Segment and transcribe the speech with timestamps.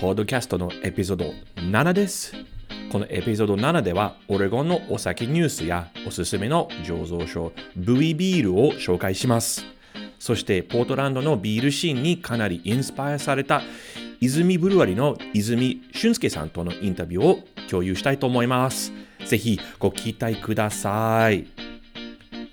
[0.00, 2.32] ポッドキャストのエピソード7です。
[2.92, 9.64] このエピソード7ではオレゴンのお酒ニュースやおすすめの醸造所ブイビールを紹介します。
[10.20, 13.60] そしてポートランドのビールシーンにかなりインスパイアされた
[14.20, 18.92] 泉ブルワリの泉俊介さんとのインタビューを共有したいと思います。
[19.26, 21.48] ぜひご期待ください。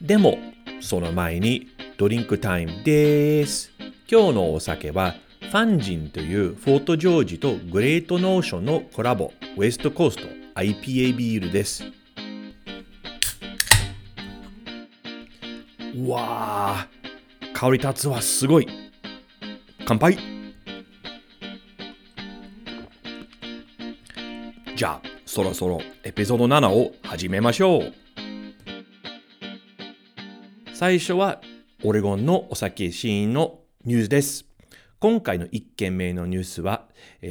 [0.01, 0.39] でも、
[0.81, 3.71] その前にドリンクタイムです。
[4.09, 5.13] 今日のお酒は
[5.51, 10.23] ファンジンというフォートジョージとグレートノーションのコラボウエストコースト
[10.55, 11.85] IPA ビールです
[15.95, 16.09] う。
[16.09, 18.67] わー、香り立つはすごい。
[19.85, 20.17] 乾杯
[24.75, 27.93] じゃあ、そろそろエピソード7を始めましょう。
[30.73, 31.39] 最初は、
[31.83, 34.54] オレゴンのお酒シーンのニュースです。
[35.05, 36.87] 今回の1件目のニュースは、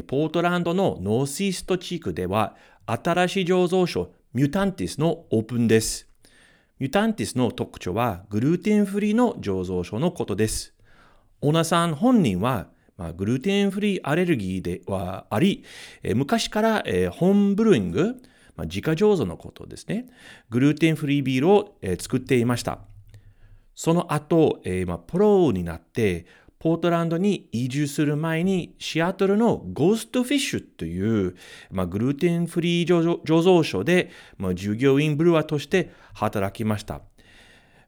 [0.06, 2.54] ポートランドのノースイースト地区では、
[2.86, 6.08] 新しい醸造所ミュタンティスのオープンです。
[6.78, 10.72] ミュタンティスの特徴は、グルテンフリーの醸造所のことです。
[11.40, 15.64] オーナーさん本人は、まあ、グルテンフリーアレルギーではあり、
[16.04, 18.22] え、昔から、えー、ホームブルーイング、
[18.54, 20.06] まあ、自家醸造のことですね。
[20.48, 22.78] グルテンフリービールを、えー、作っていました。
[23.74, 26.26] その後、えーまあ、プロになって、
[26.64, 31.36] ポートランドに移住する前にシアトルのゴーストフィッシュという、
[31.70, 37.02] まあ、グルテンフリー醸造所で、まあ、従業員ブルワーとして働きました。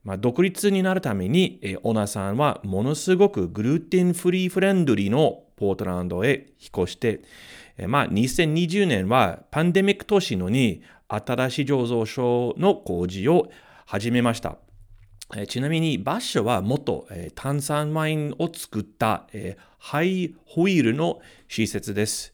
[0.04, 7.22] まあ、独立になるために、えー、オナさんはものすごくグルテンフリーフレンドリーのポートランドへ引っ越して、
[7.78, 13.48] えー、まあ、2020年はパンデミック年のに新しい醸造所の工事を
[13.86, 14.58] 始めました。
[15.34, 22.32] え、ちなみに場所は元、え、炭酸ワインを作った、え、ハイホイールの施設です。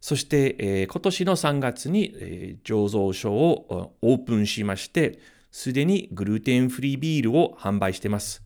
[0.00, 5.20] そして、え、今年の3月に、え、醸造所をオープンしまして、
[5.52, 8.42] すでにグルテンフリービールを販売しています。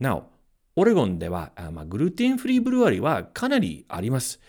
[0.00, 0.24] なお、
[0.76, 4.40] オレゴンでは、ま、グルテンフリーブルワリーはかなりあります。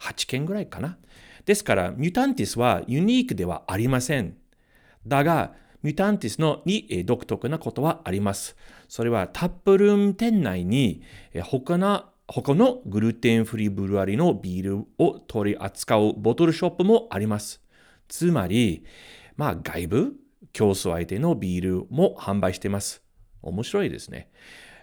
[0.00, 0.98] 8件ぐらいかな。
[1.46, 4.36] ですから、ミュタンティスはユニークではありません。
[5.06, 8.56] だが、ミュタンティスのに独特なことはあります。
[8.88, 11.02] それはタップルーム店内に
[11.42, 17.60] 他の他のグルテンフリーブルワリのビールを取り扱うボトルショップもあります。
[18.08, 18.84] つまり、
[19.36, 20.12] まあ外部、
[20.52, 23.02] 競争相手のビールも販売しています。
[23.42, 24.30] 面白いですね。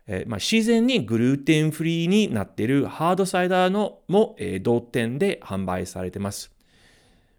[0.07, 6.56] えー、まあ、自然にグルテンフリーになっているハードサイダーのも、えー、同店で販売されています。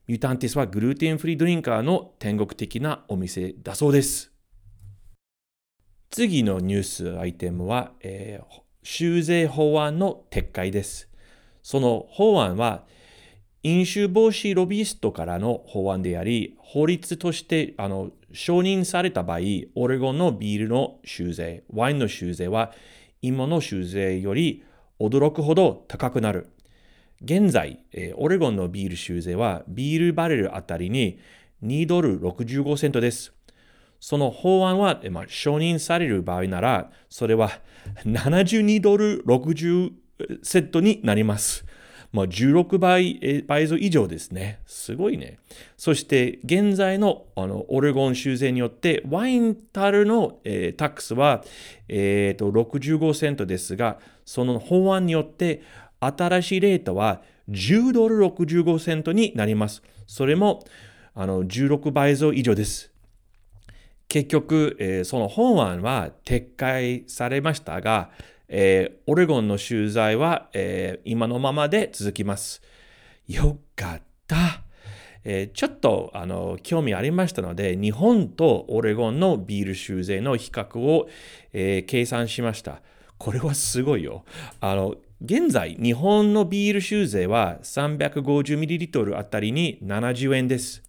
[0.08, 4.32] ミュタンティスはグルーテンフリードリンカーの天国的なお店だそうです。
[6.08, 11.10] 次のニュースアイテムは、えー、修税法案の撤回です。
[11.62, 12.86] その法案は、
[13.62, 19.40] 飲酒防止ロビーストからの法案であり、法律としてあの承認された場合、
[19.74, 22.72] オレゴンのビールの修税、ワインの修税は
[23.20, 24.64] 今の修税より
[24.98, 26.48] 驚くほど高くなる。
[27.22, 27.80] 現在、
[28.16, 31.18] オレゴンのビール修税はビールバレルあたりに
[31.64, 33.32] 2ドル65セントです。
[34.00, 37.50] その法案は、まあ、承認される場合なら、それは
[38.06, 39.92] 72ドル60
[40.42, 41.64] セントになります。
[42.10, 44.60] まあ、16倍倍増以上ですね。
[44.66, 45.38] すごいね。
[45.76, 51.44] そして現在のあのオレゴン修正によってワインタルの、えー、タックスは、
[51.88, 55.60] えーと、65セントですが、その法案によって
[56.00, 59.82] 新しいレートは10ドル65セントになります。
[60.06, 60.64] それも
[61.14, 62.92] あの16倍増以上です。
[64.08, 68.10] 結局、えー、その法案は撤回されましたが、
[68.48, 72.62] えー、オレゴンの取材は、えー、今のままで続きます。
[73.26, 74.62] よかった。
[75.24, 81.08] え、ちょっとあの興味ありましたので、日本とオレゴンのビール修税の比較を、
[81.52, 82.80] え、計算しました。
[83.18, 84.24] これはすごいよ。
[84.60, 90.84] あの現在、日本のビール修税は 350ml あたりに70円です。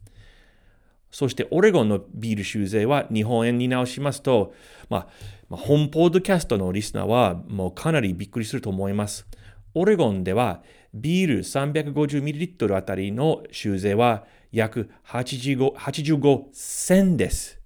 [1.09, 4.53] そして、オレゴンのビール修税は日本円に直しますと、
[4.87, 5.07] ま
[5.49, 9.25] あ、本ポッドキャストのリスナーはもうかなりびっくりすると思います。
[9.73, 10.61] オレゴンでは
[10.93, 17.59] ビール 350ml あたりの修税は約85 85センです。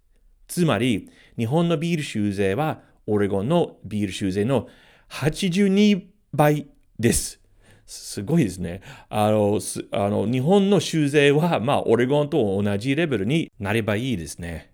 [0.47, 4.69] つまり、日本のビール修税はオレゴンのビール修税の
[5.09, 6.67] 82倍
[6.99, 7.39] です。
[7.85, 8.81] すごいですね。
[9.09, 9.59] あの、
[9.91, 14.73] あの日本の修税は、まあ、オレゴンと同じレベルになればいいですね。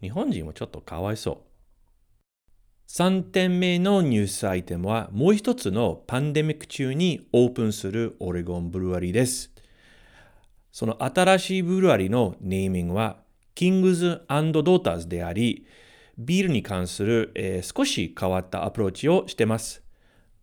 [0.00, 1.52] 日本人もちょっとかわいそう。
[2.88, 9.50] 3点目のニュースアイテムは、もう一つのパンデミック中にオープンするオレゴンブルワリーです。
[10.70, 13.16] その新しいブルワリーのネーミングは、
[13.54, 15.66] キングズドーターズであり、
[16.18, 19.81] ビールに関する、えー、少し変わったアプローチをしてます。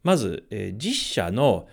[0.04, 1.68] まず、えー、実写の、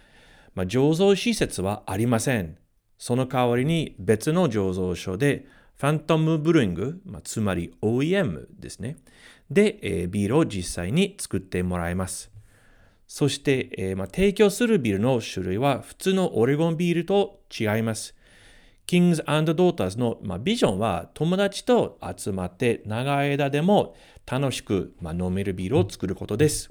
[0.54, 2.56] まあ、醸造施設はありません。
[2.98, 5.46] その代わりに別の醸造所で、
[5.76, 8.96] ファントムブルーイング、まあ、つまり OEM ですね。
[9.50, 12.30] で、えー、ビールを実際に作ってもらいます。
[13.06, 18.14] そして、えーまあ、提供するビールの種類は普通のオレゴンビールと違います。
[18.86, 23.96] Kings and Daughters の、まあ、ビジョンは友達と集まって長い間でも
[24.26, 26.70] 楽しく、まあ、飲めるビールを作ることです。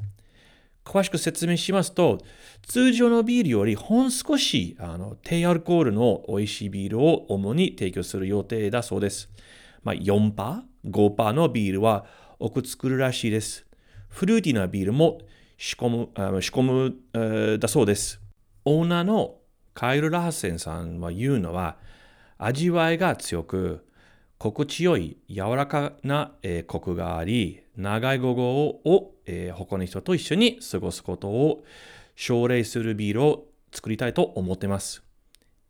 [0.86, 2.20] 詳しく説明しますと、
[2.62, 9.30] 通常のビールよりほん少しあの低アルコールの美味しいビールを主に提供する予定だそうです。
[9.84, 12.06] まあ、4%、5%のビールは
[12.40, 13.66] 多く作るらしいです。
[14.10, 15.20] フルーティーなビールも
[15.58, 18.22] 仕込む、あ仕込む、えー、だそうです。
[18.64, 19.36] オーナーの
[19.74, 21.78] カイル・ラーセンさんは言うのは、
[22.38, 23.86] 味わいが強く、
[24.38, 31.64] 心地よい柔らかな、えー、コクがあり、長い午後を、えー、他の人と一緒に過ごすことを
[32.16, 35.04] 奨励するビールを作りたいと思ってます。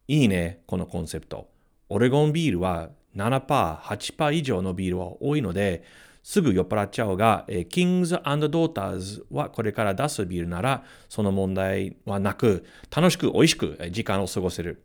[0.07, 1.49] いいね、このコンセプト。
[1.89, 5.83] オレゴンビールは7%、8%以上のビールは多いので、
[6.21, 12.65] すぐ酔っ払っちゃうが、えー、Kings and Daughters はこれから出すビールなら、その問題はなく、
[12.95, 14.83] 楽しく美味しく時間を過ごせる。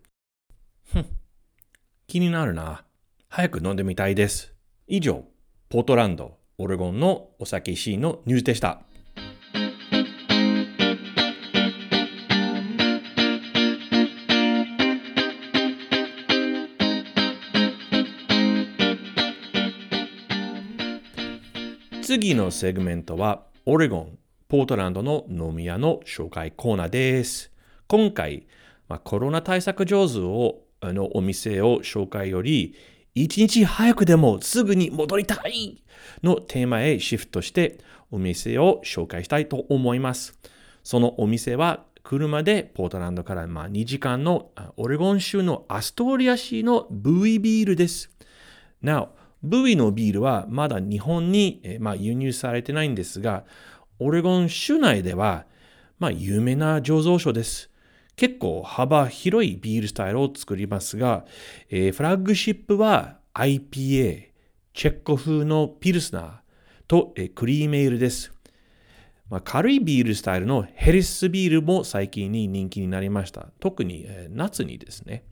[0.92, 1.06] ふん
[2.06, 2.84] 気になるな。
[3.28, 4.52] 早く飲んでみたいです。
[4.88, 5.24] 以上、
[5.68, 8.82] ポートランド、オレゴンのお酒シーンのニュースでした。
[22.02, 27.50] 次のセグメントは、オレゴン、ポートランドの飲み屋の紹介コーナーです。
[27.86, 28.46] 今回、
[28.86, 32.74] まあ、コロナ対策上手をあのお店を紹介より、
[33.14, 35.82] 一日早くでもすぐに戻りたい
[36.22, 37.78] のテーマへシフトして
[38.10, 40.38] お店を紹介したいと思います。
[40.82, 48.10] そのお店は車でポートランドからまあ2時間のオレゴン州のアストリア市のブイビールです。
[48.82, 49.08] なお、
[49.42, 53.44] ブイのビールはまだ日本に、ま、輸入されてないんですが、
[53.98, 55.46] オレゴン州内では、
[55.98, 57.69] ま、有名な醸造所です。
[58.20, 61.24] 結構幅広いビールスタイルを作りますが、
[61.70, 64.28] えー、フラッグシップは IPA、
[64.74, 66.32] チェッコ風のピルスナー
[66.86, 68.30] と、えー、クリーメールです。
[69.30, 73.46] まあ、軽いビールスタイルのヘリスビールも最近に人気になりました。
[73.58, 75.24] 特に、えー、夏にですね。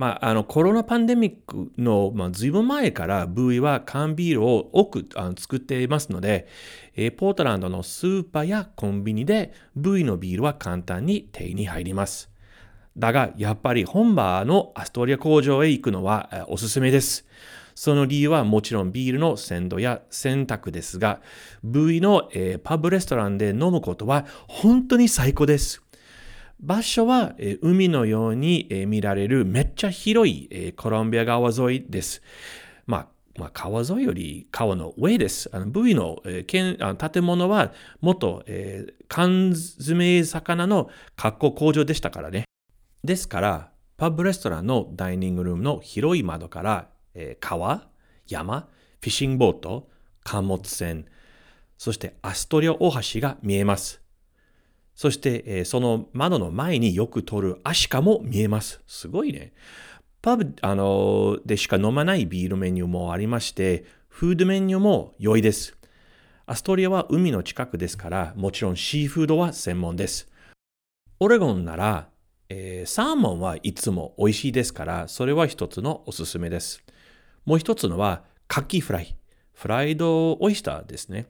[0.00, 6.48] まあ、あのコロナパンデミックの、まあ、ずいぶん前からブイは缶ビールを多くあの作っていますので、
[6.96, 12.30] えー、ポートランドのスーパーやコンビニでブイのビールは簡単に手に入ります。
[12.96, 17.26] だが、やっぱり本場のアストリア工場へ行くのはおすすめです。
[17.74, 21.20] その理由はもちろんビールの鮮度や選択ですが、
[21.62, 25.82] ブイの、えー、パブレストランで飲むことは本当に最高です。
[26.60, 32.22] 場所は、海のように、見られるめっちゃ広い、コロンビア川沿いです。
[32.86, 35.48] まあまあ、川沿いより川の上です。
[35.52, 42.44] あのブイの、えー、建物は元、えー、缶詰魚の加工工場でしたからね。
[43.02, 47.88] ですから、パブレストランのダイニングルームの広い窓から、えー、川、
[48.26, 48.68] 山、
[49.00, 49.88] フィッシングボート、
[50.22, 51.06] 貨物船、
[51.78, 54.02] そしてアストリア大橋が見えます。
[55.00, 58.82] そして、えー、その窓の前によく通るアシカも見えます。
[58.86, 59.54] すごいね。
[60.20, 65.74] パブ、あのでしか飲まないビールメニューもありまして、フードメニューも良いです。
[66.44, 70.28] アストリアは海の近くですから、もちろんシーフードは専門です。
[71.18, 72.10] オレゴンなら、
[72.50, 76.84] えー、サーモンはいつも美味しいですから、それは一つのおすすめです。
[77.46, 79.16] もう一つのは、カキフライ。
[79.60, 81.26] フライドオイスターですね。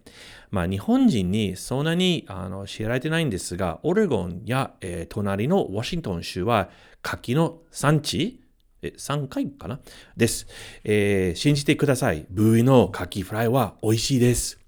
[0.52, 6.70] まあ日本人にそんなにあの知られてないんですが、オレゴンや、えー、隣のワシントン州は
[7.04, 8.40] 牡蠣の産地？
[8.82, 9.80] え3回かな？
[10.16, 10.46] です、
[10.84, 12.24] えー、信じてください。
[12.30, 14.60] ブーイのカキフライは美味しいです。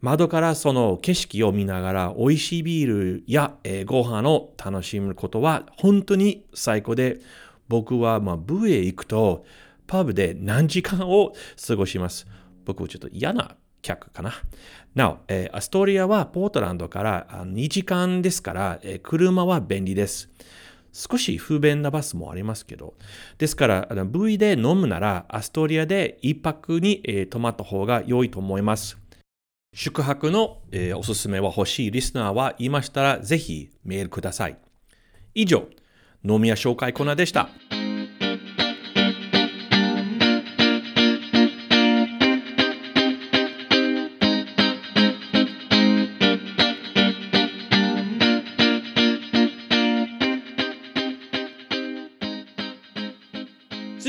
[0.00, 7.20] 窓からその景色を見ながら美味しいビールや、えーご飯を楽しむことは本当に最高で、
[7.68, 9.44] 僕はまあ部へ行くと
[9.86, 11.34] パブで何時間を
[11.66, 12.26] 過ごします。
[12.64, 14.32] 僕はちょっと嫌な客かな。
[14.94, 20.30] なお、えーアストリアはポートランドから2時間ですから、えー車は便利です。
[20.92, 22.94] 少し不便なバスもありますけど。
[23.38, 28.98] ですから、あの V で飲むなら、アストリアで一泊に、えー泊まった方が良いと思います。
[29.74, 34.58] 宿泊の、えーおすすめは欲しいリスナーはいましたら、ぜひメールください。
[35.34, 35.66] 以上、
[36.24, 37.48] 飲み屋紹介コーナーでした。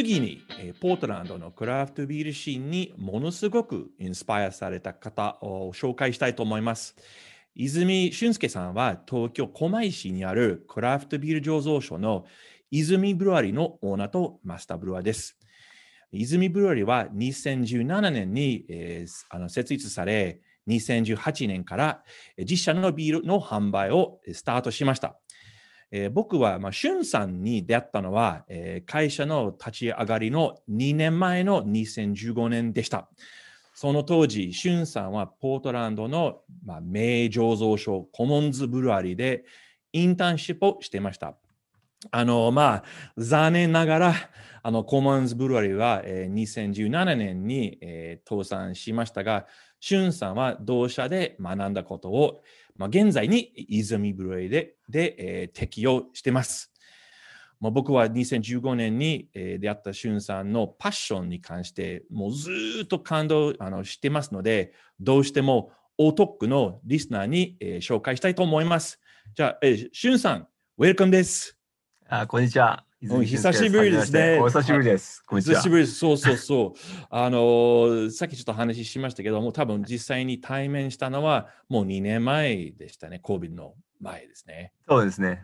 [0.03, 6.97] 次に、えーポートランドのクラフトビールシーンにものすごくインスパイアされた方を紹介したいと思います。
[7.55, 12.25] 泉俊介さんは東京狛江市にあるクラフトビール醸造所の
[12.69, 15.37] 泉ブルワリーのオーナーとマスターブルワーです。
[16.11, 22.03] 泉ブルワリーは2017年に、えーあの設立され、2018年から
[22.35, 25.17] えー実社のビールの販売をえースタートしました。
[25.95, 33.07] えー僕は、まあ、シュンさんに出会ったのは、えー会社の立ち上がりの2年前の2015年でした。
[33.75, 39.45] その当時、シュンさんはポートランドの、まあ、名醸造所コモンズブルワリで
[39.91, 41.35] インターンシップをしていました。
[42.11, 42.83] あの、まあ、
[43.17, 44.13] 残念ながら、
[44.65, 49.45] あの、コモンズブルワリーは、えー2017年に、えー倒産しましたが、
[49.81, 52.41] シュンさんは同社で学んだことを、
[52.77, 56.71] まあ、現在に泉ブルワリーでで、えー適用しています。
[57.59, 62.49] まあ、僕は2015年に、えー出会ったシュンさんのパッションに関して、もうず
[62.85, 69.01] っと感動あのしてますので、どうしてもオートックのリスナーに、えー紹介したいと思います。
[69.35, 71.57] じゃあ、えーシュンさん、ウェルカムです。
[72.07, 72.92] あ、こんにちは。
[73.09, 75.23] お久しぶりですねお久しぶりです。
[75.29, 75.69] 久し。
[75.69, 75.95] ぶりです。
[75.95, 76.79] そうそうそう。
[77.09, 83.19] あのーさっきちょっと話しましたけども、多分実際に対面したのはもう2年前でしたね。
[83.21, 84.71] COVID の前ですね。
[84.87, 85.43] そうですね。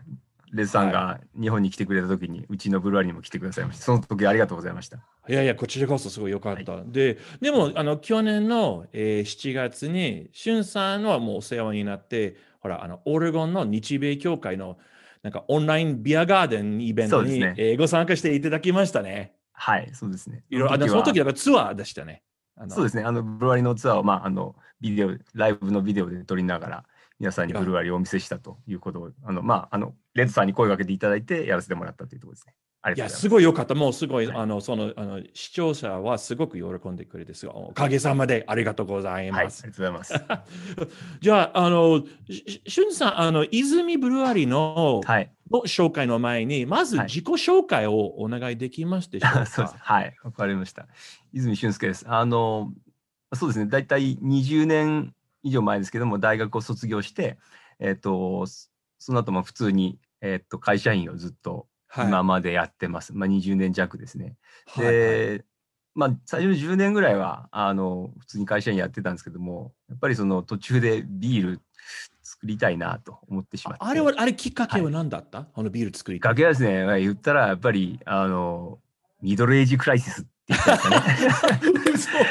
[0.52, 3.84] レズさんが日本に来てくれた時に、うちのブルワリーにも来てくださいました。
[3.84, 4.98] その時ありがとうございました。
[5.28, 6.82] いやいや、こちらこそすごい良かった。
[6.84, 14.78] で、でも、あの、去年の、えー7月に、しゅんさんはもうお世話になって、ほら、あの、オレゴンの日米協会の、
[15.22, 19.34] なんかオンラインビアガーデンイベントに、そうですねえーご参加していただきましたね。
[19.52, 20.44] はい、そうですね。
[20.48, 22.22] いろいろ、その時だからツアーでしたね。
[22.68, 23.04] そうですね。
[23.04, 26.84] あの、ブルワリーのツアーを、まあ、あの、ビデオ、ライブのビデオで撮りながら、
[27.18, 32.54] 皆さんにブルワリーをお見せしたということを、あの、まあ、あの、レッドさんに声をかけていただいて、やらせてもらったというところですね。
[32.96, 33.20] いや、す。
[33.20, 33.74] すごい良かった。
[33.74, 39.62] もうすごい、はいあの、その、あの、視聴者はすごく喜んでくれてすおかげさまでありがとうございはい、あります。
[39.62, 40.14] がとうございます。
[41.20, 45.30] じゃあ、あの、ししゅんさん、あの、泉ブルワリーの、はい。
[45.50, 49.74] の紹介の前に、まずはい自己紹介をお願いできますでしょうか？
[49.82, 50.16] はい。
[50.22, 50.86] わかりました。
[51.32, 52.06] 泉俊介です。
[52.08, 52.72] あの、
[53.34, 53.66] そうですね。
[53.66, 57.38] 大体20年以上前ですけども、大学を卒業して、
[57.80, 58.70] えっ、と、そ
[59.00, 63.12] その後も普通に、えっ、と、会社員をずっとはい、今までやってます。
[63.14, 64.36] まあ20年弱ですね。
[64.66, 65.44] はいはいで、
[65.94, 71.60] まあ最初の10年ぐらいは、あの、普通に会社員やってたんですけども、やっぱりその途中でビール
[72.22, 73.84] 作りたいなと思ってしまって。
[73.84, 78.78] ああれは、あれきっかけは何だった、あのビール作りきっかけはですね、まあ言ったらやっぱり、あの、
[79.20, 82.30] ミドルエイジクライシスって言ったんですかね。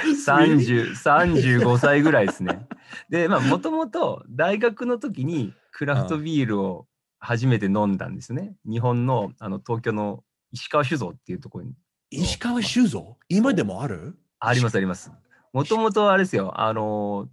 [0.56, 2.66] 30 35歳ぐらいですね。
[3.10, 6.88] で、まあ、もともと大学の時にクラフトビールを
[7.20, 8.56] 初めて飲んだんですね。
[8.66, 11.74] 日本のあの東京の石川酒造っていうところに。
[12.12, 13.18] 石川酒造？
[13.28, 14.18] 今でもある？
[14.40, 15.12] ありますあります。
[15.54, 17.28] もともとあれですよ、あの、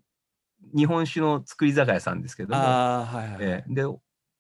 [0.75, 3.37] 日本酒の作り酒屋さんですけども、ああ、はいはい。
[3.41, 3.75] ええ。
[3.75, 3.83] で、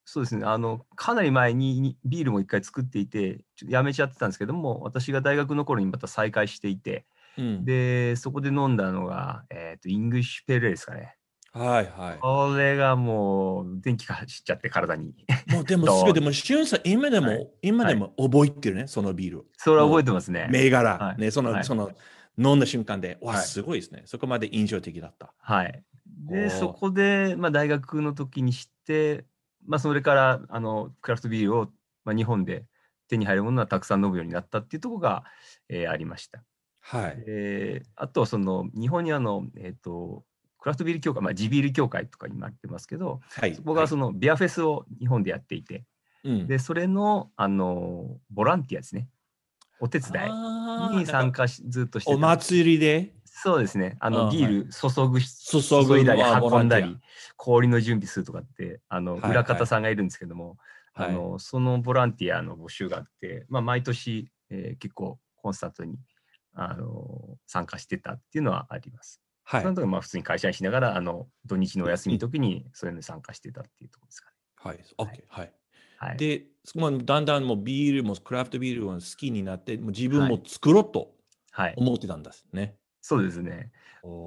[0.04, 7.06] そうですね、あの、かなり前ににビールも一回作っていて、やめちゃってたんですけども、私が大学の頃にまた再開していて、
[7.38, 11.16] うん、で、そこで飲んだのが、えっ、と、イングリッシュペールですかね。
[11.58, 12.18] はいはい。
[12.18, 15.14] これがもう、電気が走っちゃって体に。
[15.48, 19.46] もうでも すごい、でも、しゅんさん、今でも、はい今でも覚えてるね、そのビール。
[19.56, 20.48] それは覚えてますね。
[20.50, 21.90] 銘柄、はいね、その、はいその、
[22.38, 24.02] 飲んだ瞬間で、わ、はいすごいですね。
[24.04, 25.32] そこまで印象的だった。
[25.38, 25.82] はい。
[26.28, 29.24] で、そこで、まあ、大学の時に知って、
[29.64, 31.68] まあ、それから、あの、クラフトビールを、
[32.04, 32.66] まあ、日本で
[33.08, 35.24] 手に入るものはたくさん飲むようになったっていうところが、
[35.68, 36.44] えーありました。
[36.80, 37.24] はい。
[37.26, 40.24] えーあとはその日本にあの、えっと
[40.66, 43.54] クラフトビール協会、まあ、地ビール協会とか今言ってますけど、はい。
[43.54, 45.84] そこがそのビアフェスを日本でやっていて、
[46.24, 49.08] うん、でそれのあのボランティアですね、
[49.78, 53.12] お手伝いに参加しずっとしてお祭りで？
[53.24, 53.96] そうですね。
[54.00, 56.98] あの、あビール注ぐし、注ぐいだり運んだり、
[57.36, 60.56] 氷の準備するとかって、あの、はい裏方さんがいるんですけども、
[60.94, 61.10] はい。
[61.10, 65.96] あの、そのボランティアの募集があって、まあ、毎年、えー結構コンスタントに、
[66.54, 69.20] あの、参加してたっていうのはあります。
[69.48, 74.78] はいその時はまあ普通に会社にしながら、あの、土日のお休みの時にそういうのに参加してたっていうところですかはい。
[74.98, 75.06] OK。
[75.28, 75.46] はい。
[75.46, 75.52] ね。
[75.98, 76.16] はい。
[76.16, 81.12] で、まあ、だんだんもうビールもクラフトビールを好きになって、もう自分も作ろうと
[81.52, 81.74] はい。
[81.76, 82.76] 思ってたんですね。
[83.00, 83.70] そうですね。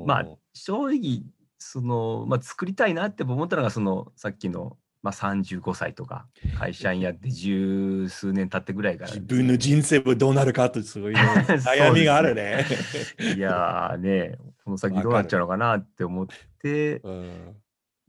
[0.05, 1.23] まあ正直
[1.57, 6.27] その、まあ、作りたいなって思ったのがそのさっきの、まあ、35歳とか
[6.57, 11.21] 会社員やって十数年経ってぐらいから自分の人生はどうなるかってすごいね
[11.65, 12.65] 悩みがあるね。
[13.35, 16.27] いやーねこの先どうなっちゃうのかなって思っ
[16.61, 17.55] てうん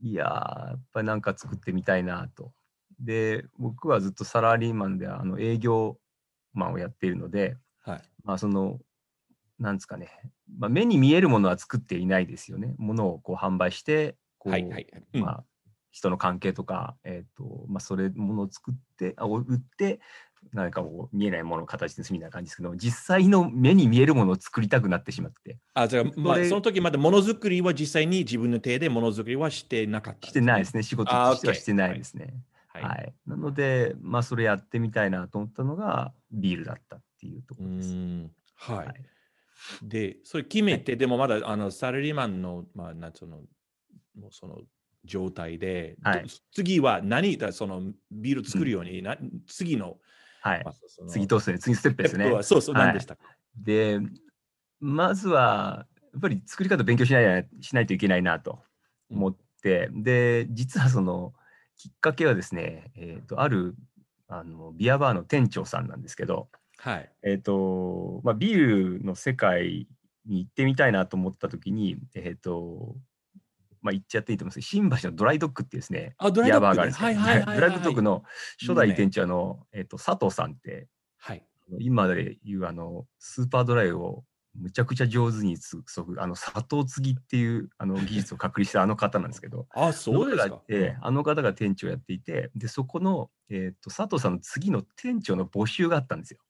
[0.03, 2.53] いやーやっぱりなんか作ってみたいなと。
[2.99, 5.99] で僕はずっとサラリーマンであの営業
[6.53, 8.03] マンをやっているのではい。
[8.25, 8.81] まあその
[9.61, 10.09] なんですかね、
[10.59, 12.75] まあ、目に見えるものは作っていないですよね。
[12.79, 14.69] ものをこう販売してこう、はい。
[14.69, 14.87] はい。
[15.15, 15.45] うんまあ、
[15.91, 20.01] 人の関係とか、えっ、と、まあ、それものを作って、あ、売って、
[20.53, 30.79] 何かこう見えないものを形にするみたいな感じですけど、実際の目に見えるものを作りたくなってしまって、あ、じゃあ、まあ、その時まだものづくりは実際に自分の手でものづくりはしてなかったんしてないですね。
[30.79, 30.83] ね。
[30.85, 32.35] 仕事あとしてはしてないですね。
[32.69, 32.81] は。
[32.81, 33.29] はいい。
[33.29, 37.95] なので、まあ、それやってみたいなと思ったのが、ビールだったっていうとこうろです。
[37.95, 38.31] ん。
[38.55, 38.77] はい。
[38.79, 38.95] はい
[39.83, 43.43] で、それ決めて、でもまだあのサラリーマンの、まあ、なんつうの、
[44.19, 44.57] もうその
[45.05, 46.23] 状態で、はい。
[46.23, 49.17] ど次は何だ、そのビール作るように、な
[49.47, 49.99] 次の、
[50.41, 50.65] はい。
[50.65, 50.71] ま。
[50.71, 51.59] あその次どうする？
[51.59, 52.43] 次のステップですね。
[52.43, 52.87] そうそう、はい。
[52.87, 53.23] 何でしたか、
[53.57, 54.01] で、
[54.81, 58.61] まずは、やっぱり作り方勉強しないしないといけないなと
[59.11, 61.35] 思って、で、実はその、
[61.77, 63.75] きっかけはですね、えっ、と、ある、
[64.29, 67.11] あの、ビアバーの店長さんなんですけど、はい。
[67.23, 69.87] えっ、と、まあ、ビールの世界
[70.27, 72.97] に行ってみたいなと思った時に、えっ、と、
[73.83, 77.55] まあ、言っちゃっていいと思うんですけど、新橋のドライドッグっていうですね、あ、ドライビドッグがあるんですけどはいはいはいはい。
[77.57, 78.23] ドライドッグの
[78.61, 80.89] 初代店長の、えっ、と、佐藤さんって、
[81.19, 81.43] はい。
[81.79, 84.25] 今でいうあのスーパードライを
[84.57, 90.63] むちゃくちゃ上手に注ぐあの砂糖継ぎっていうあの技術を確立したあの方なんですけどあ、そうですかあの方が。
[90.69, 96.41] ええあの方が店長をやっていてでそこの、えー、と佐藤さんの次の店長の募集があったんですよ。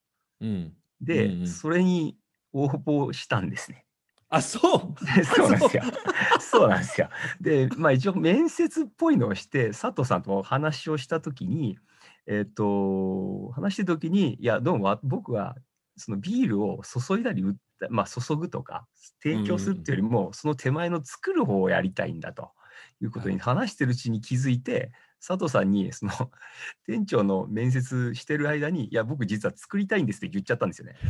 [0.40, 0.72] うん。
[1.00, 2.16] で、うんうんそれに
[2.52, 3.84] 応募したんですね。
[4.28, 5.04] あ、そう。
[5.24, 5.82] そうなんですよ。
[6.50, 7.08] そうなんですよ。
[7.40, 11.78] で、まあ一応面接っぽいのをして、佐藤さんとお話をしたときに、
[12.26, 15.54] えっ、と、話してるときに、いや、どうもわ僕は、
[15.96, 18.86] そのビールを注いだり売った、まあ注ぐとか、
[19.22, 22.50] 提供するっていうよりも、その手前の作る方をやりたいんだと
[23.00, 26.12] いうことに話してるうちに気づいて、佐藤さんに、その、
[26.86, 30.96] 店長の面接してる間に、いや、僕実は作りたいんですって言っちゃったんですよね。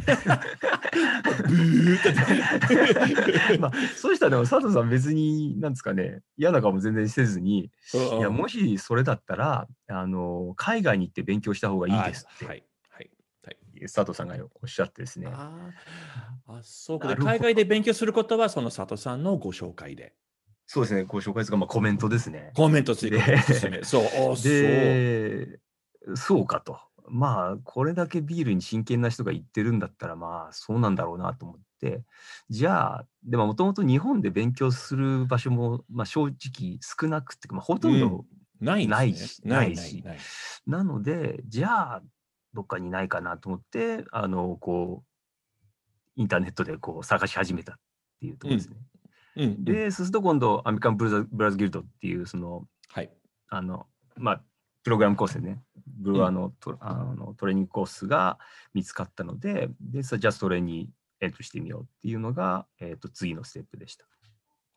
[3.60, 7.70] まあ、そうしたらでも佐藤さん別に、なんですかね、嫌な顔も全然せずに、
[8.18, 12.64] いや、もしそれだったら、あの、海外に行って勉強した方がいいですって、はい。
[12.90, 13.10] はい。
[13.44, 13.58] はい。
[13.82, 15.28] 佐藤さんがおっしゃってですね。
[15.32, 17.14] あーあ、そうか。
[17.16, 20.14] 海外で勉強することは、その佐藤さんのご紹介で。
[20.72, 22.52] そうですね、ご紹介ですが、まあ、コメントですね。
[22.54, 23.82] コメント追加でおすすめ。
[23.82, 24.40] そう。
[24.40, 25.58] で、
[26.14, 26.78] そうかと。
[27.08, 32.04] まあ、これだけビールに真剣な人が言ってるんだったら、まあ、そうなんだろうなと思って、
[32.50, 38.24] じゃあ、でももともと日本で勉強する場所も、まあ、正直少なくて、まあ、ほとんど
[38.60, 40.24] ないですねないしないないし。
[40.68, 42.02] なので、じゃあ、
[42.54, 45.06] どっかにないかなと思って、あの、こう、
[46.14, 47.76] インターネットでこう探し始めたっ
[48.20, 48.76] ていうところですね。
[48.78, 48.89] うん
[49.36, 49.64] うん。
[49.64, 53.10] で、そうすると今度、アメリカンブルザブラズギルドっていう、その、はい。
[53.48, 54.42] あの、まあ、
[54.82, 58.38] プログラムコースでね、ブルワーのト,、あのトレーニングコースが
[58.72, 60.90] 見つかったので、で、さじゃあそれに
[61.20, 64.06] エントリーしてみようっていうのが、えっ、と、次のステップでした。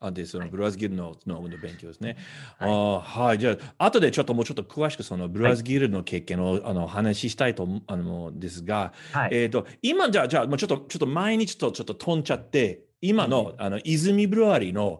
[0.01, 2.17] あで、そのはいブラズギルののの勉強ですね。
[2.57, 3.39] はいあーはい。
[3.39, 9.29] じゃあ、後でちょっともうちょっと詳しくそのブラズギルの経験を、あの話したいと思うあのですが、はい。
[9.31, 14.93] えっ、と、今じゃあ、じゃあ、もうちょっと、ちょっと前にちょっと、ちょっと飛んじゃって、今の、あの、泉ブルワリーの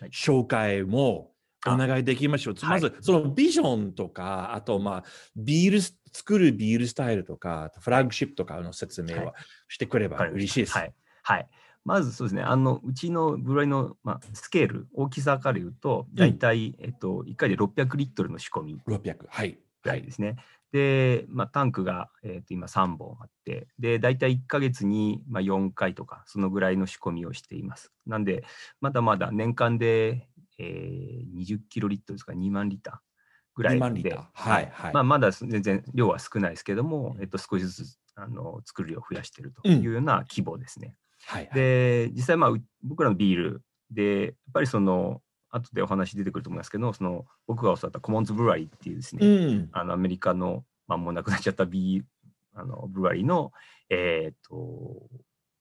[0.00, 1.32] はい紹介も
[1.66, 2.54] お願いできましょう。
[2.54, 9.34] はいまず、そのビジョンとか、あと、まあ、ビールス、作るビールスタイルとか、フラッグシップとかの説明はは
[9.68, 10.76] してくれば嬉しいです。
[10.76, 10.94] はい。
[11.22, 11.48] はい。
[11.82, 19.16] まずそうですね、あの、うちのブルワリの、まあ、スケール、大きさから言うと、大体、えっと、1回で600リットルの仕込み600。
[19.28, 19.58] はい。
[19.82, 20.36] ぐらいですね。
[20.72, 27.92] で、まあ、タンクが、えっと今3本あって、で、大体1ヶ月に、まあ、4回とか、そのぐらいの仕込みをしています。
[28.06, 28.44] なんで、
[28.80, 32.98] まだまだ年間で、えー、20キロリットルですか、2万リッター
[33.54, 40.94] ぐらい2万リッでターはいはいまあ、まだ全然量は少ないですけども、えっと、少しずつあの作る量を増やしているというような規模ですね。
[41.26, 41.50] はい。
[41.52, 49.68] で、実際まあう僕らのビールで、やっぱりその、後でお話出てくると思いますけど、その僕が教わったコモンズブルワリーっていうですね、うん。
[49.72, 52.04] あのアメリカの、まあ、もうなくなっちゃったビー
[52.54, 53.52] あのブルワリーの、
[53.90, 55.08] えっ、と、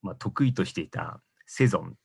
[0.02, 1.95] まあ、得意としていたセゾン。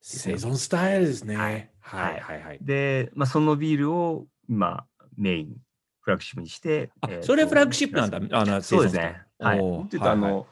[0.00, 1.36] セゾンスタイルですね。
[1.36, 2.58] ははいいはいはいはい。
[2.60, 4.84] で、まあ、そのビールを今
[5.16, 5.56] メイン、
[6.00, 6.90] フラッグシップにして。
[7.00, 8.38] あえーとそれフラッグシップなんだ。
[8.38, 9.22] あのそうですね。
[9.38, 9.60] はい。
[9.60, 10.44] おーというと、あの、はい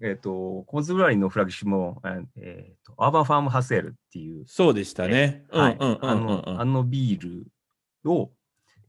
[0.00, 2.00] えっ、と、コモンズブルワリーのフラッグシップも、
[2.36, 5.44] えっ、と、アーバンファームハセールっていう、そうでしたね。
[5.50, 8.30] うんはいうんうんうんあの、うんあのビールを、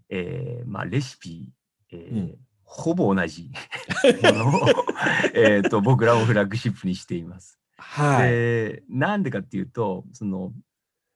[0.10, 1.50] えーまあ、レシピ、
[1.92, 2.38] えーうん
[2.72, 3.50] ほぼ同じ
[4.22, 4.52] ものを、
[5.34, 7.60] えーと僕らをフラッグシップにしています。
[7.78, 8.30] はい。
[8.30, 10.54] でなんでかっていうとその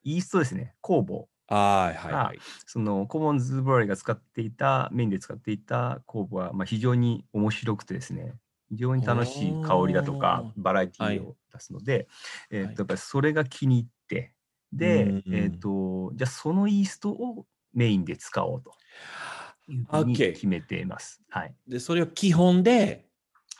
[0.02, 2.38] イーストですね酵母はいはいはい。
[2.66, 8.34] そのコモンズブロリーが使っていたメインで使っていた酵母は、まあ、非常に面白くてですね
[8.74, 12.08] 非常に楽しい香りだとかバラエティーを出すので、
[12.50, 12.74] えーはい。
[12.74, 14.34] とやっぱりそれが気に入って
[14.72, 18.72] で、うんえっ、とじゃあそのイーストをメインで使おうと
[19.68, 21.20] いうふうに決めています。
[21.28, 23.06] はい、で、それを基本で、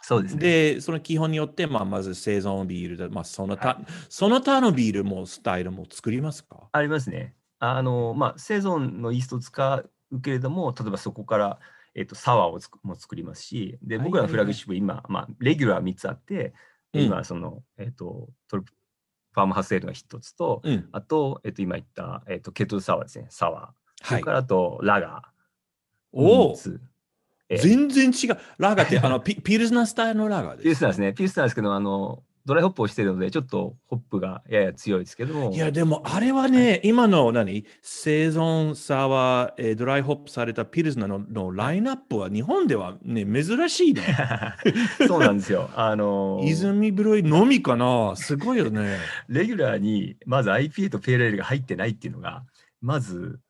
[0.02, 0.40] そうですね。
[0.40, 6.68] で、その基本によって、まあ、まず生存ビールで、まあ、その他、はその他のビールもスタイルも作りますか？
[6.72, 7.34] ありますね。
[7.58, 9.76] あの、まあ、セゾンのイーストを使
[10.10, 11.58] うけれども、例えばそこから、
[11.94, 16.54] えっとサワーをつくも作りますし、で、はい僕らのフラッグシップ、今、まあ、レギュラー3つあって、
[16.92, 18.64] 今、その、えっ、と、トル
[19.32, 20.88] ファームハウスエールが1つと、うん。
[20.92, 24.06] あと、えっ、と、今言った、えっ、と、ケトルサワーですね、サワー。
[24.06, 24.32] そはいれか。
[24.32, 25.34] らあと、ラガー。
[26.12, 26.56] おお
[27.50, 28.38] 全然違う。
[28.58, 30.62] ラガーって、あの、 ピピルスナースタイルのラガーです。
[30.62, 31.12] ピルスナーですね。
[31.12, 35.52] ピルスナーですけど、あの、ドライホップをしているので、ちょっとホップがやや強いですけども。
[35.52, 37.64] いや、でも、あれはね、今の何？
[37.80, 44.02] セゾンサワー、えードライホップされたピルスナーののラインナップは日本ではね、珍しいね。
[45.08, 45.70] そうなんですよ。
[45.74, 48.14] あの、泉ブルイのみかな？
[48.16, 48.98] すごいよね。
[49.28, 52.44] レギュラーにまず IPA とペールエールが入ってないっていうのが、
[52.82, 53.40] まず、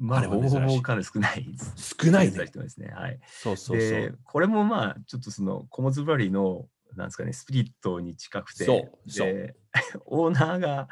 [0.00, 1.46] まあ、ほぼほぼかなり少ない。
[1.76, 2.38] 少ないね。
[2.52, 2.90] ですね。
[2.92, 3.20] はい。
[3.28, 8.66] そうそうそでう。、これもまあ、ちょっとその、コモズブラリーの、なんですかね、スピリットに近くて、
[9.06, 9.56] で、
[10.06, 10.88] オーナーが、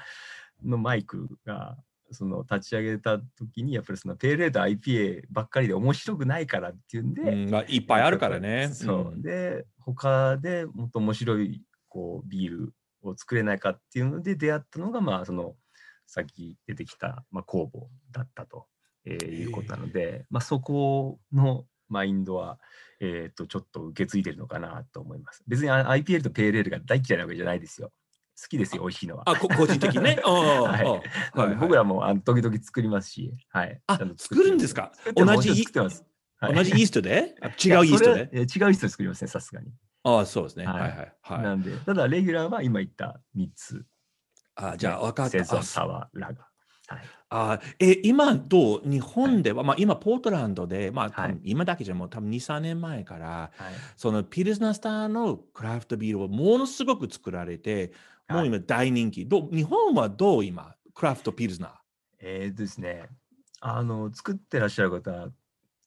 [0.64, 1.76] のマイクが、
[2.10, 8.70] その立ち上げた時にやっぱりそのペールエールと IPA ばっかりで面白くないからっていうんで、うんまあ、いっぱいあるからね。
[8.72, 9.14] そう。
[9.14, 15.54] んで、他でもっと面白いこうビールを作れないかっていうので出会ったのが、まあ、その、
[16.06, 18.66] さっき出てきた、まあ、工房だったと、
[19.04, 22.58] えーいうことなので、まあ、そこのマインドは、
[23.00, 25.42] えっ、と、ちょっと受け継いでるのかなと思います。
[25.46, 27.92] 別にあ IPL とペールエールが大嫌いなわけじゃないですよ。
[28.40, 29.24] 好きですよ、美味しいのは。
[29.26, 30.20] あ、こ個人的にね？
[30.24, 33.80] うんはいはい僕らもあの時々作りますし、はい。
[33.86, 34.92] あ作るんですか？
[35.16, 35.54] 同じ？
[35.56, 36.04] 作ってます。
[36.38, 37.34] はい同じイーストで？
[37.42, 38.20] あ違うイーストで？
[38.22, 39.72] 違うイーストで作りますね、さすがに。
[40.04, 40.66] あそうですね。
[40.66, 41.42] ははいいはいはい。
[41.42, 43.84] なんで、ただレギュラーは今言った3つ。
[44.54, 45.30] あじゃあ分かった。
[45.30, 46.47] セゾサワー、ラガ。
[46.88, 47.00] はい。
[47.30, 48.82] あえ今どう？
[48.88, 53.74] 日本では、まあ今ポートランドで、まあ今だけじゃもう多分2、3年前から、はい。
[53.96, 57.92] そのピルスナースターのクラフトビールをものすごく作られて、
[58.28, 59.26] もう今大人気。
[59.26, 59.54] どう？
[59.54, 61.70] 日本はどう今、クラフトピルスナー
[62.20, 63.08] えーとですね、
[63.60, 65.28] あの、作ってらっしゃる方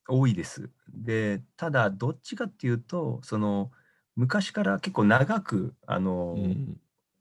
[0.08, 0.70] 多いです。
[0.88, 3.70] で、ただ、どっちかっていうと、その、
[4.16, 6.80] 昔から結構長く、あの、うん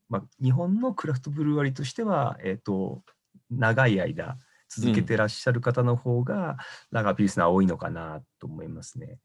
[0.09, 3.03] まあ、日本のクラフトブルワリーとしては、えっ、と、
[3.51, 4.37] 長い間
[4.69, 6.57] 続けてらっしゃる方の方が、
[6.91, 9.19] ラガーピルスナー多いのかなと思いますね。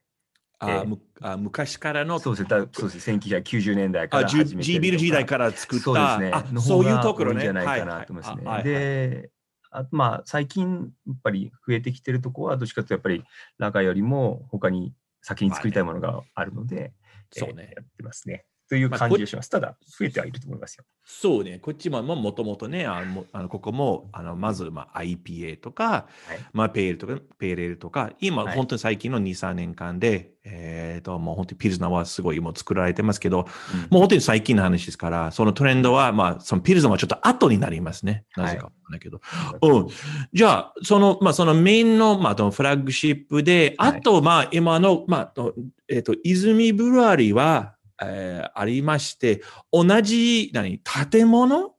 [0.59, 0.85] あ、
[1.21, 6.31] あ昔からのそうですね、だそうですね1990年代かあら G, 始めて G ビル時代らから作ったそうですね。
[6.33, 7.43] あのそういうところね。
[7.43, 8.45] じゃないかはなと思いますね。
[8.45, 9.31] はいはいで、
[9.71, 13.25] あまあ、最近、やっぱり増えてきてるところは、どっちかというと、やっぱり、
[13.59, 16.95] ラガーよりも、他に先に作りたいものがあるので、
[17.31, 18.47] そうねえーやってますね。
[18.69, 19.51] というまあ感じがします。
[19.51, 20.85] ただ、増えてはいると思いますよ。
[21.05, 38.25] そうね、こっちももともとね、あのもあのここもあのまず、まあ、IPA とか、はいまあ、ペールとか、ペーレールとか、今、はい本当に最近の2、3年間で、えっ、と、もう本当にピルスナーはすごいもう作られてますけど、うんもう本当に最近の話ですから、そのトレンドは、まあ、そのピルスナーはちょっと後になりますね。
[38.37, 39.21] なぜかわかんないけど。
[39.63, 39.87] うん。
[40.33, 45.55] じゃあ、その、まあ、そのメインの、まあ、そのフラッグシップで、はいあと、まあ、今の、まあ、と
[45.89, 50.79] えっ、と、泉ブルワリーは、えーありまして、同じ、何、
[51.11, 51.75] 建物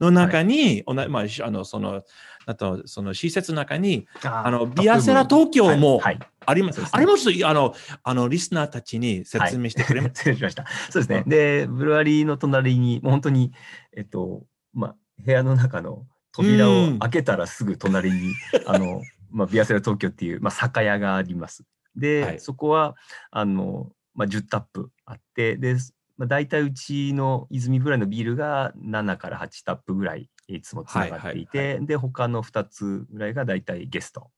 [0.00, 2.02] の中に、おなまあ、しあの、その、
[2.46, 6.18] あと、その施設の中に、ああの、ビアセラ東京もはい。
[6.46, 6.76] あります。
[6.76, 10.20] すねあれもちょっと、あの、あの、リスナーたちに説明してくれます？
[10.24, 10.64] 失礼しました。
[10.90, 11.24] そうですね。
[11.26, 13.52] で、ブルワリーの隣に、もう本当に、
[13.94, 18.32] えっと、まあ、部屋の中の扉を開けたらすぐ隣に、
[18.66, 21.64] あの、まあ、ビアセラ東京っていう、まあ、酒屋があります。
[21.96, 22.96] で、はいそこは、
[23.30, 25.76] あの、まあ、10タップあって、で、
[26.16, 34.32] まあ、大体うちの泉ブライのビールが7から8タップぐらいいつもつながっていて、はいはいで、他の2つぐらいが大体ゲスト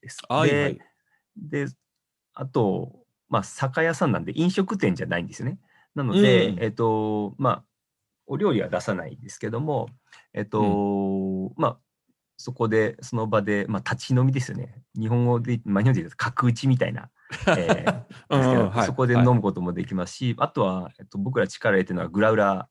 [0.00, 0.18] です。
[0.18, 0.78] で、はいはい。
[1.36, 1.66] で、
[2.32, 5.58] あと、まあ、酒屋さんなんで飲食店じゃないんですよね。
[5.96, 7.64] なので、うんえっと、まあ、
[8.26, 9.88] お料理は出さないんですけども、
[10.32, 11.78] えっと、まあ、
[12.36, 14.82] そこで、その場で、まあ、立ち飲みですよね。
[14.96, 17.10] 日本語で、まあ、日本で言うと角打ちみたいな、
[17.56, 18.04] え
[18.86, 22.68] そこで飲むこともできますし、あとは、えっと、僕ら力入れてるのはグラウラ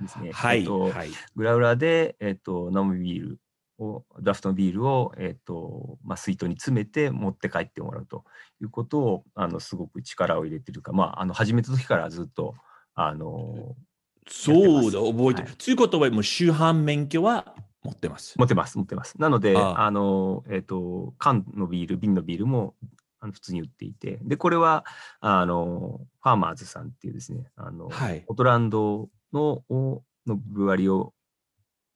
[0.00, 0.32] ーですね。
[0.32, 0.60] はい。
[0.60, 1.10] えっとはい。
[1.36, 3.40] グラウラーで、えっと、飲むビール
[3.78, 8.24] を、ドラフトのビールを、えっと、まあ、水筒に詰めて持って帰ってもらうと
[8.60, 12.54] いうことを、あの、すごく力を入れてるか、まあ、あの、始めた時からずっと、
[12.94, 13.76] あの、
[14.28, 15.48] そうだ、覚えてる。
[15.48, 18.34] はいということは、もう主犯免許は持ってます。
[18.38, 19.18] 持ってます、持ってます。
[19.18, 22.74] なので、ああの、えっと、缶のビール、瓶のビールも、
[23.20, 24.84] あの普通に売っていて、で、これは、
[25.20, 28.24] あの、ファーマーズさんっていうですね、あの、はい。
[28.26, 31.12] ポートランドの、をのブルワリーを、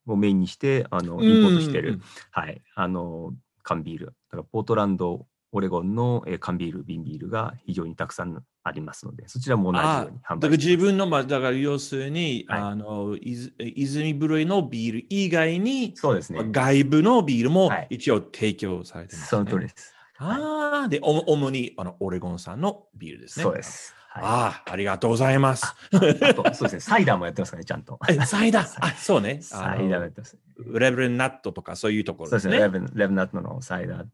[0.07, 3.33] をメインにして、あの、うんインポートしてる、はい、あの、
[3.63, 4.07] 缶ビール。
[4.07, 10.59] だから、ポートランド、オレゴンの、えー缶ビール、瓶ビールが非常にたくさんありますので、そちらも同じように販だから売してます。
[10.59, 16.41] 自分の、まあ、だから要するに、はいあの、いず泉ブルイのビール以外に、そうですね。
[16.51, 19.94] 外部のビールもはい一応提供されてます、ねその通りです。
[20.19, 23.43] ああ、で、お主にあのオレゴン産のビールですね。
[23.43, 23.63] そうで。
[23.63, 23.95] す。
[24.09, 25.75] はいああ、ありがとうございます。
[25.91, 27.99] あと、そうですね、 サイダーもやってますからね、ちゃんと。
[28.09, 28.79] えサイダー？
[28.81, 29.41] あ、そうね。
[29.43, 30.39] サイダーもやあってます。
[30.57, 32.73] のレブレンナットとかそういうところそうですね、ですね。
[32.73, 34.07] レブンレブナットのサイダー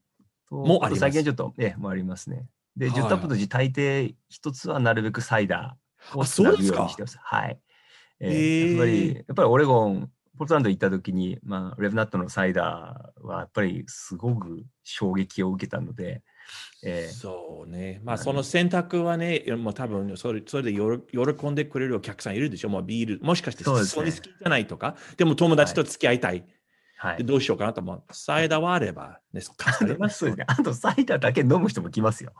[0.48, 2.46] と、もありますと最近ちょっと、ええ、もうありますね。
[2.76, 7.18] で、はい10タップのうち大抵一つはなるべくサイダーをあつなぐそうようにしてます。
[7.20, 7.60] はい。
[8.20, 16.22] えへええやっぱり、やっぱりオレゴン、ポートランド行った時に、まあ、レブナットのサイダーはやっぱりすごく衝撃を受けたので、
[16.82, 18.00] ええそうね。
[18.02, 20.98] まあ、はいその選択はね、もう多分それ、それでよろ
[21.34, 22.70] 喜んでくれるお客さんいるでしょ？
[22.70, 26.46] もうビール、もしかしてそうですねそんなに好きじゃないとか、でも友達と付き合いたい。
[26.96, 27.18] はい。
[27.18, 28.02] でどうしようかなと思う。
[28.10, 29.84] サイダーはあれば、ね、助か？
[29.84, 30.44] りますそうですね。
[30.48, 32.32] あと、サイダーだけ飲む人も来ますよ。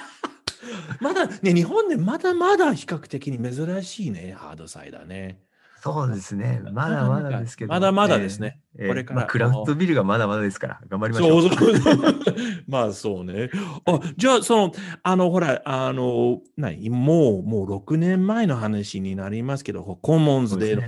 [1.00, 5.40] まだね、日本でまだまだ比較的に珍しいね、ハードサイダーね。
[5.84, 6.62] そうですね。
[6.72, 7.68] まだまだですけど。
[7.68, 8.88] まだまだですねええ。
[8.88, 11.42] これからまあクラフトビールがまだまだですから、頑張りましょ。
[11.42, 12.04] そううそう。
[12.66, 13.50] まあそうね。
[13.84, 16.88] あじゃあ、その、あの、ほら、あの、何？
[16.88, 20.82] もう、もう6年前の話になりますけど、コモンズでの。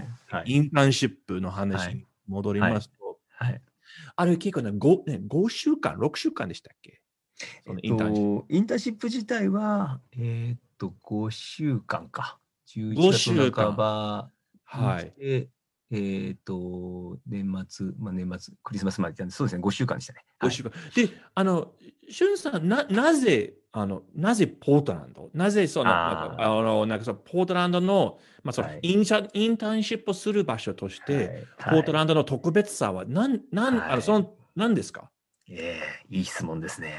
[0.47, 3.61] インターンシップのはい話に戻りますと、はい
[4.19, 7.03] あれ結構ね 5, ね、5週間、6週間でしたっけ？
[7.67, 8.47] そのインターンシップ。
[8.49, 12.39] とインターンシップ自体は、えーっと、5週間か。
[12.69, 14.31] 11 5月週の間半ば
[14.83, 15.05] はい。
[15.05, 15.49] に来て、
[15.93, 20.25] えーっと、年末、まあ年末、クリスマスまで行ったんで、そうですね、5週間でしたね。
[20.41, 20.73] 5週間。
[20.95, 21.73] で、あの、
[22.09, 25.31] しゅんさん、な、なぜ、あの、なぜポートランド？
[25.35, 28.81] なぜその、あの、なんかそのポートランドの、まあ、その、はい。
[28.83, 31.17] インシャインターンシップをする場所としはい。
[31.19, 31.27] て、
[31.59, 31.75] はい。
[31.75, 35.11] ポートランドの特別さは、なん、なん、あの、はいその、何ですか？
[35.49, 36.95] ええいい質問ですね。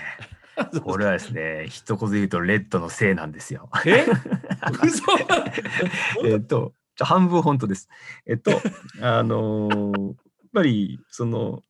[0.83, 3.69] これはですね、一言で言うと、レッドのせいなんですよ。
[3.85, 4.05] え？
[4.83, 5.03] 嘘。
[6.25, 6.73] えっと、
[7.05, 7.89] 半分本当です。
[8.25, 8.51] えっと、
[9.01, 10.15] あのー
[10.57, 11.63] やっぱり、その、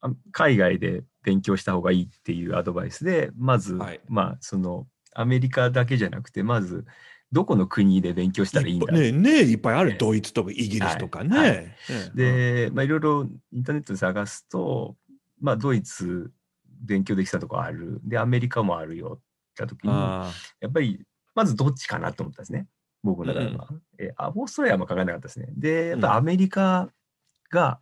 [0.00, 6.84] あ海外で勉強した方がいいっていうアドバイスで、まず、はいまあ、その、アメリカだけじゃなくて、まず、
[7.32, 9.92] どこの国で勉強したらいいんだねねいっぱいある。
[9.92, 11.38] ええドイツとかイギリスとかね。
[11.38, 14.96] はいええで、まあ、いろいろインターネットで探すと、
[15.40, 16.30] まあ、ドイツ
[16.82, 18.00] 勉強できたとこある。
[18.04, 19.20] で、アメリカもあるよっ
[19.56, 21.02] て時に、あやっぱり、
[21.34, 22.66] まずどっちかなと思ったんですね。
[23.02, 23.68] 僕の中では。
[23.98, 25.48] えあオーストラリアも考えなかったですね。
[25.56, 26.88] で、やっぱりアメリカ
[27.50, 27.78] が、やっ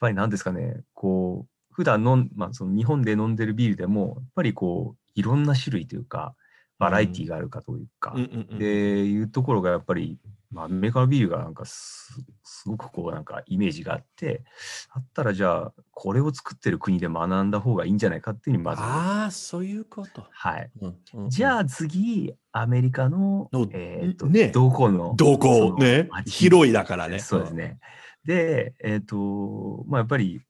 [0.00, 6.34] ぱり何ですかね、こう、普段飲ん、まあ、その日本で飲んでるビールでも、やっぱりこう、いろんな種類というか、
[6.78, 10.18] バラエティがあるかというか、あうんうんうんで、いうところがやっぱり、
[10.54, 14.44] まあ、アメリカのビールがなんかす、すごくこう、なんかイメージがあって、
[14.90, 20.24] あったらじゃあ、これを作ってる国で学んだ方がいいんじゃないかっていうまず、ああ、そういうこと。
[20.30, 20.70] はい。
[20.80, 25.74] うんうんじゃあ次、アメリカのの、えっ、と、ねどこの、どこ？
[25.78, 26.30] ね街？
[26.30, 27.18] 広いだからね。
[27.18, 27.80] そうですね。
[28.24, 30.40] で、えっ、と、まあ、やっぱり、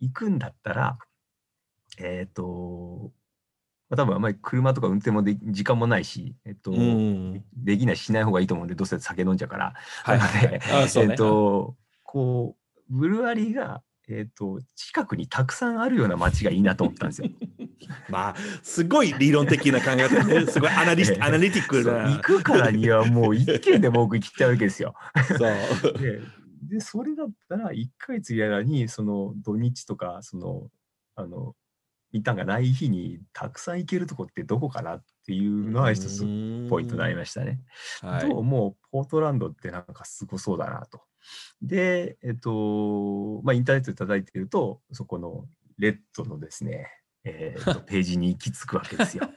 [0.00, 0.98] 行くんだったら、
[1.98, 3.10] えっ、と、
[3.92, 7.44] まあ、多分あんまり車とか運転もで時間もないし、えっ、と、うん。
[7.54, 9.74] できないしない方がいいと思うんで、どうせ酒飲んじゃうから。
[10.02, 10.60] はいはいね。
[10.96, 17.28] えっ、と、こう、ブルワリーが、えっ、と、近くにたくさんあるような街がいいなと思ったんですよ。
[18.08, 20.46] まあ、すごい理論的な考え方ね。
[20.46, 22.16] すごいアナリ アナリティックな。
[22.16, 24.94] 行くからにはもう一軒でも多く行きたいわけですよ。
[25.36, 25.46] そ
[25.90, 25.98] う。
[25.98, 26.22] で、
[26.62, 30.70] でそれだったら、1ヶ月やらに、その土日とか、その、
[31.14, 31.54] あの、
[32.12, 36.20] イターンがない日にたくさん行けるとこってどこかなっていうのは一つ
[36.68, 37.60] ポイントになりましたね。
[38.00, 41.00] はいと、もう、ポートランドってなんかすごそうだなと。
[41.62, 45.46] で、えっと、まあ、インターネットで叩いてると、そこの
[45.78, 46.88] レッドのですね、
[47.24, 49.28] えー、と ページに行き着くわけですよ。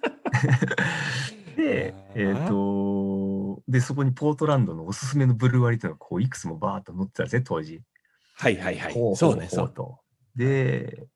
[1.55, 7.81] で、えっ、と、で、そこにポートランドのおすすめのブルワリっていうのがこういくつもバーっと載ってたんですね、当時。
[8.35, 8.93] はいはいはい。
[8.93, 9.73] ほそうね、そう。
[9.73, 9.99] と。
[10.35, 11.07] で、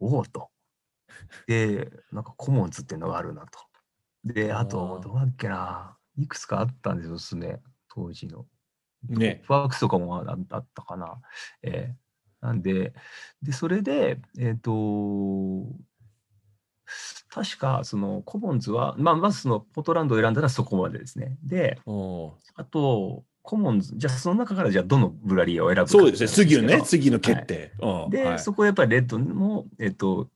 [0.00, 0.51] おおと。
[1.46, 3.58] で、なんかコモンズっていうのがあるなと。
[4.24, 5.96] で、あと、どうだっけな。
[6.16, 7.60] いくつかあったんですよ、おすすめ。
[7.88, 8.46] 当時の。
[9.08, 9.42] ね。
[9.48, 11.20] ワークスとかもああったかな。
[11.62, 12.02] えー
[12.42, 12.92] なんで、
[13.40, 15.64] で、それで、えっ、と、
[17.28, 21.38] 確か、その、コモンズは、まあ、まずその、ポートランドを選んだのはそこまでですね。
[21.44, 21.78] で、
[22.56, 27.72] あと、コモンズ、じゃあその中からじゃあどのブラリーを選ぶかそうですね、次のね、次の決定。
[27.80, 30.28] うんどで、はいそこはやっぱりレッドも、えっ、と、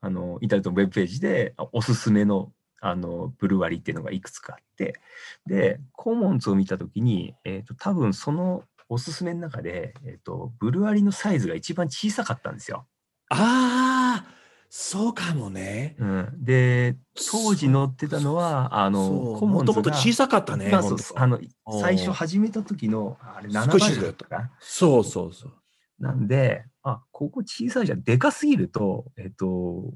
[0.00, 5.00] あの、インターネットのウェブページで、あおすすめの、あの、ブルワリーっていうのがいくつかあって、
[5.46, 12.86] で、コモンズを見たときに、えっ、と、多分そのおすすめの中で、えっ、と、ブルワリーのサイズが一番小さかったんですよ。
[13.30, 14.36] ああ、
[14.68, 15.96] そうかもね。
[15.98, 20.68] うん、で、当時載ってたのは、あの、コモもとンズがもと小さかったね。
[20.70, 21.40] まあの
[21.80, 24.52] 最初始めた時のあれ7少し倍だったかな。
[24.60, 25.52] そうそうそう。
[25.98, 28.02] なんで、あ、ここ小さいじゃん。
[28.02, 29.92] でかすぎると、えっと、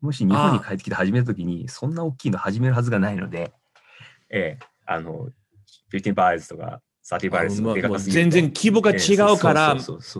[0.00, 3.52] もし日本に帰ってきて始めたときに、そんな大きいの始めるはずがないので、
[4.30, 5.28] ええ、あの、
[5.90, 9.76] 15バイズとか30バイズとかでかかすぎると全然規模が違うから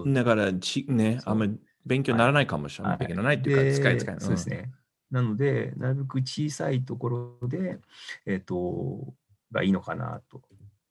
[0.06, 2.92] だからち、ね、あんまり勉強にならないかもしれない。
[2.92, 4.16] はい勉強にならないっていうか、で使い使い。
[4.20, 4.70] そうですね。
[5.10, 7.78] なので、なるべく小さいところで、
[8.26, 9.14] えっと、
[9.52, 10.42] がいいのかなと。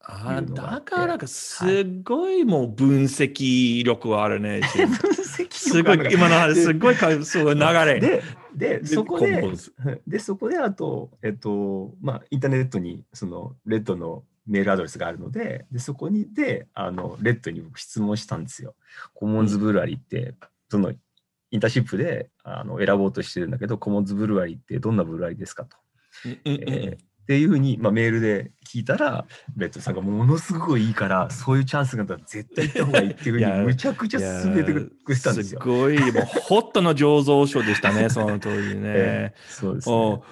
[0.05, 4.61] あだからか、すごいもう分析力はあるね。
[5.23, 7.99] すすごい、今の話、すごいか、そう流れ。
[8.01, 9.41] で、で、そこで
[10.05, 18.75] で、そこであと、えっと、まあ、インターネットに、その、レッドのメールアドレスがあるので、で、そこにで、あの、レッドに僕質問したんですよ。
[19.13, 20.35] コモンズブルワリーって、
[20.69, 25.77] その、インターンシップであの選ぼうとしてるんだけど、コモンズブルワリーってどんなブルワリーですかと。
[26.25, 35.61] えーっていうふうに、まあ、メールで聞いたら、レッドさんがものすごいいいから、そういうチャンスがあったら絶対行った方がいいっていうふうに、むちゃくちゃ勧めてくれたんですよ。
[35.61, 39.33] すごい、もうホットの醸造所でしたね、 その当時ねえ。
[39.35, 40.23] ーそうですおね。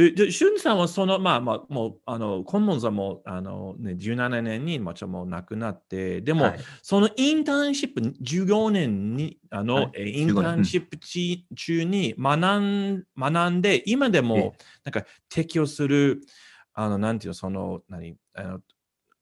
[0.00, 6.58] えで、しゅんさんはその、まあまあ、もう、あの、コンモンズはもう、あの、ね、17年に、まあ、ちょっともう亡くなって、でも、はい。
[6.82, 9.90] そのインターンシップ、14年に、あの、はい。
[9.94, 16.20] えインターンシップち中に学ん学んで、今でえも、なんか、適用する、
[16.74, 18.60] あの、なんていうの、その、何、あの、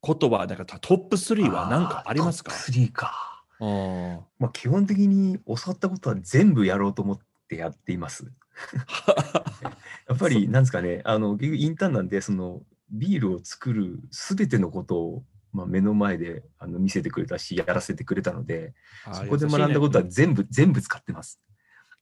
[0.02, 2.50] 言葉、だからトップ3は何かありますか？
[2.50, 3.44] トップ3か。
[3.58, 8.30] あまあ、基本的に教わったことは全部やろうと思ってやっています。
[10.08, 21.40] やっぱり、なんですかね、あの、インターンなんで、その、ビールを作るすべてのことを、まあ、目の前であの見せてくれたし、やらせてくれたので、ーそこで学んだことは全部、全部使ってます。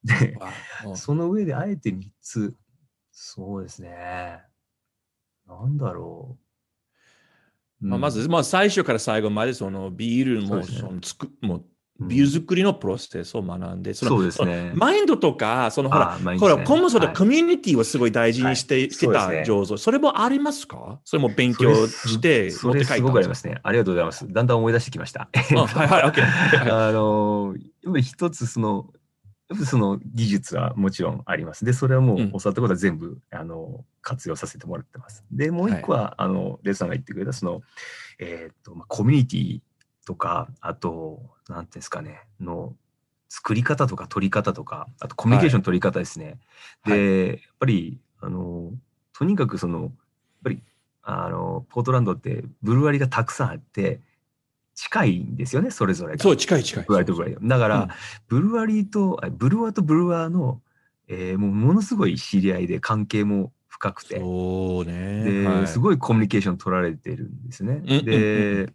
[0.03, 0.37] で、
[0.97, 2.55] その上であえて3つ、
[3.13, 4.43] そうですね。
[5.47, 6.37] なんだろ
[7.81, 7.87] う。
[7.87, 11.65] まあ、まず、うん、まあ、最初から最後までそのビールもそのつくも
[12.01, 19.77] ううんビール作りのプロセスを学んで、そのそうですねマインドとか、そのほら、あーマインほら、コムソではいコミュニティをすごい大事にして,、はいしてたそうですね上手。
[19.79, 21.01] それもありますか？
[21.05, 23.61] それも勉強してそ持って帰ったれすごくありますすね。
[23.63, 24.33] ありがとうございます。
[24.33, 25.29] だんだん思い出してきました。
[25.33, 26.71] はいはい、OK はいはい。
[26.89, 27.55] あの
[28.01, 28.91] 一つその
[29.67, 31.65] その技術はもちろんあります。
[31.65, 35.23] で、それはもううん教わったことは全部、あの活用させてもらってます。
[35.31, 37.61] で、もう一個は、あのレイさんが言ってくれたその、
[38.19, 39.61] えーっとまあ、コミュニティ
[40.05, 42.75] とか、あと、なんていうんですかね、の
[43.29, 46.39] 作り方とか取り方とか、あとコミュニケーションの取り方ですね。
[46.83, 48.73] はいで、やっぱり、あの
[49.13, 49.91] とにかくその、やっ
[50.45, 50.63] ぱり、
[51.03, 54.01] あのポートランドってブルワリがたくさんあって、
[54.75, 56.23] 近いんですよね、それぞれが。
[56.23, 56.85] そう、近い近い。
[56.85, 57.49] ブルワリーとブルワリー。
[57.49, 57.89] だから、うん
[58.29, 60.61] ブルワリーと、あブルワーとブルワーの、
[61.09, 65.25] えーもうものすごい知り合いで関係も深くて、そうね。
[65.25, 67.81] で、はいすごいコミュニケーション取られてるんですね。
[68.03, 68.73] で、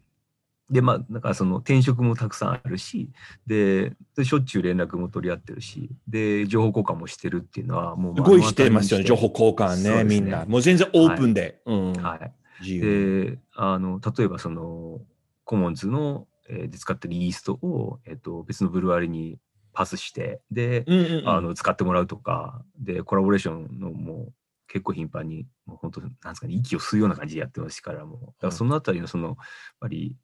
[0.69, 3.09] で、まあ、だからその転職もたくさんあるし、
[3.47, 10.45] で、でしょっちゅう連絡も取り合ってるし、で、情報交換もしてるっていうのは、もうすごいしてますよね、情報報交換ね、ねみんな。
[10.45, 11.61] もう全然オープンで。
[11.65, 11.93] うん。
[11.93, 12.31] はい。
[12.61, 13.31] 自由に。
[13.31, 15.01] で、あの、例えばその、
[15.43, 19.37] コモンズの、えーで使ってるイーストを、えっ、と、別のブルワリに
[19.73, 24.33] パスして、で、うんうんうんあの、使ってもらうとか、で、コラボレーションのもう
[24.67, 29.35] 結構頻繁に、もう本当、なんですかね、息を吸うような感じでやってますから、もう、だからそのあたりのその、やっ
[29.79, 30.15] ぱり、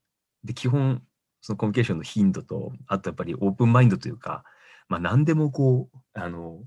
[0.45, 1.01] で、基本、
[1.41, 4.43] そのコミュニケーションの頻度と、あとやっぱりオープンマインドというか、
[4.87, 6.63] まあ何でもこう、あの、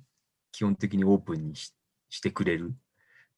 [0.53, 1.75] 基本的にオープンにし
[2.11, 2.75] してくれる。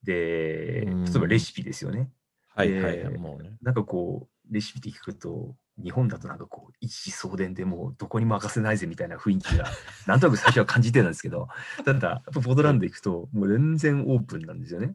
[0.03, 2.11] で、うん例えばレシピですよね。
[2.55, 3.53] はいではいはい、もうね。
[3.63, 9.67] なんかこう、レシピって聞くと、日本だとなんかこう、一子相伝でもうどこにも任せないぜみたいな雰囲気が、
[10.07, 11.49] なんとなく最初は感じてたんですけど、
[11.85, 14.95] ただ、やっぱポートランド行くと、もう全然オープンなんですよね。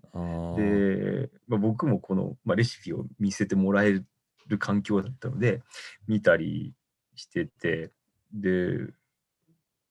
[0.57, 4.05] で、まあ、僕もこの、まあ、レシピを見せてもらえる
[4.57, 5.61] 環境だったので、
[6.07, 6.73] 見たり
[7.15, 7.91] してて、
[8.33, 8.77] で、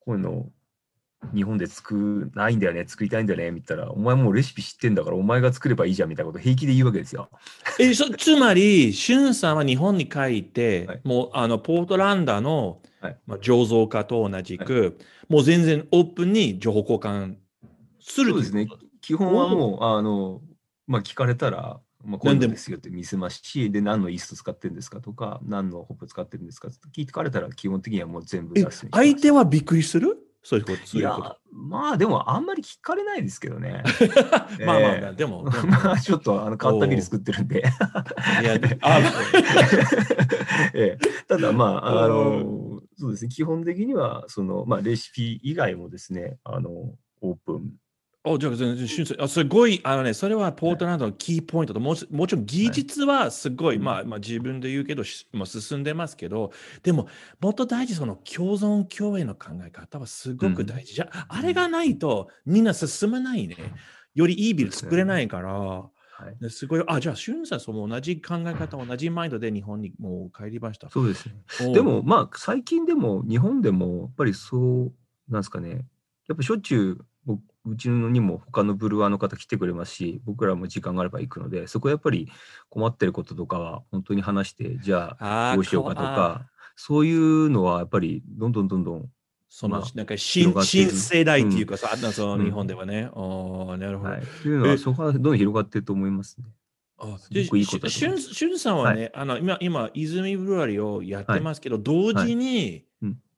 [0.00, 0.50] こういうの、
[1.32, 7.30] 日本で作らないんだよね、作りたいんだよね、みたいな、お前もうレシピ知ってんだから、お前が作ればいいじゃんみたいなこと平気で言うわけですよ。
[7.78, 14.98] えそ つまり、しゅんさんは日本に帰って、はいもうあのポートランダの、はいまあ、醸造家と同じく、
[15.28, 17.36] もう全然オープンに情報交換
[18.00, 18.68] するそうですね。
[19.00, 20.42] 基本はもう、あの、
[20.86, 30.18] まあ、聞かれたら、まあ、こういうのですよって見せますし、で、何のイースト使ってるんですかとか、何のホップ使ってるんですかって聞かれたら、基本的にはもう全部え出す相手はびっくりする？
[30.46, 30.98] そういうこと。
[30.98, 33.82] いや、まあでもあんまり聞かれないですけどね。
[34.66, 37.60] まあまあまあ、ええでも、 まあちょっとあの変わったビール作ってるんで。
[37.60, 39.00] いや、あ、
[40.74, 46.70] ええただまあ、あの、そうですね、基本的には、その、まあレシピ以外もですね、あの、
[47.22, 47.72] オープン。
[48.26, 56.50] おじゃあ全然しゅんさんあすごい、あのね、それはポートランドのキーポイントと、もちもちろん技術はすごい、うんまあ、まあ自分で言うけど、しもう進んでますけど、
[56.82, 57.06] でも、
[57.40, 60.94] もっと大事、その共存共栄の考え方はすごく大事。
[60.94, 63.56] じゃあ、あれがないとみんな進まないね。
[64.14, 65.90] よりいいビル作れないから、は
[66.30, 70.88] い、ですごい、あ、じゃあ、しゅんさん、その同じ考え方、同じマインドで日本にもう帰りました。
[70.88, 71.74] そうですね。
[71.74, 74.92] でも、まあ、最近でも、日本でも、やっぱりそう、
[75.28, 75.84] なんですかね、
[76.28, 77.04] やっぱしょっちゅう、僕
[77.66, 82.30] うちのにも他のブルワーの方来てくれますし、僕らも時間があれば行くので、そこやっぱり
[82.68, 86.46] 困ってることとかは、本当に話して、じゃあ、どうしようかとか、
[86.76, 89.08] そういうのはやっぱり、どんどんどんどん、
[89.48, 92.44] その、まあなんか新新世代っていうか、さあそのうん。
[92.44, 93.08] 日本ではね。
[93.12, 94.10] おーなるほど。
[94.10, 96.46] はい、というのは、えそこはどんどん広がってると思いますね。
[96.98, 102.84] あすごくいいことだとしゅん思いましゅんさんはね、あの今、今、泉ブルワリーをやってますけど、同時に、うん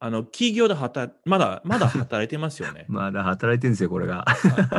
[0.07, 2.84] あの企業で働まだ、まだ働いてますよね。
[2.88, 4.24] まだ働いてるんですよ、これが。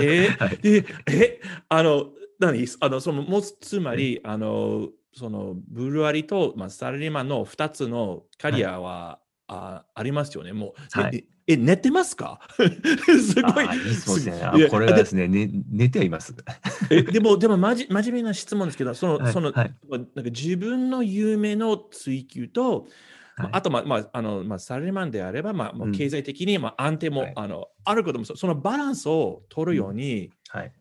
[0.02, 2.66] えはいえ、 え、あの、何？
[2.80, 9.20] あの、その、もうつまり、あの、その、ブルワリーと、まあ、サラリーマンの2つのキャリアは、
[9.50, 10.54] あありますよね。
[10.54, 11.18] もう、はい
[11.48, 12.40] え、え寝てますか？
[12.56, 13.66] すごい。
[13.66, 14.68] あーいい質問ですね。
[14.70, 16.36] これはですね、ね寝てはいます。
[16.90, 22.88] えでも、でもまじ、真面目な質問ですけど、その、はいその、はいなんか自分の夢の追求と、
[23.38, 23.50] はい。
[23.54, 27.34] あと、まあ、まあ、あの、まあ、サラリーマンであれば、まあ、経済的に、まあ、安定も、はい。
[27.36, 30.74] あの、あることも、そそのバランスを取るように、はい。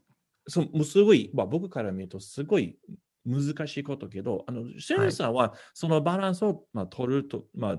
[0.49, 2.79] そもうすごい、まあ、僕から見ると、すごい
[3.27, 7.79] 難しいことけど、あの、シェンさんは、そのバランスを、まあ、取ると、まあ、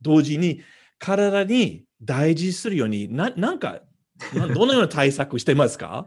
[0.00, 0.62] 同時に、
[0.98, 3.80] 体に大事するように、ななんか、
[4.34, 6.06] などのような対策してますか？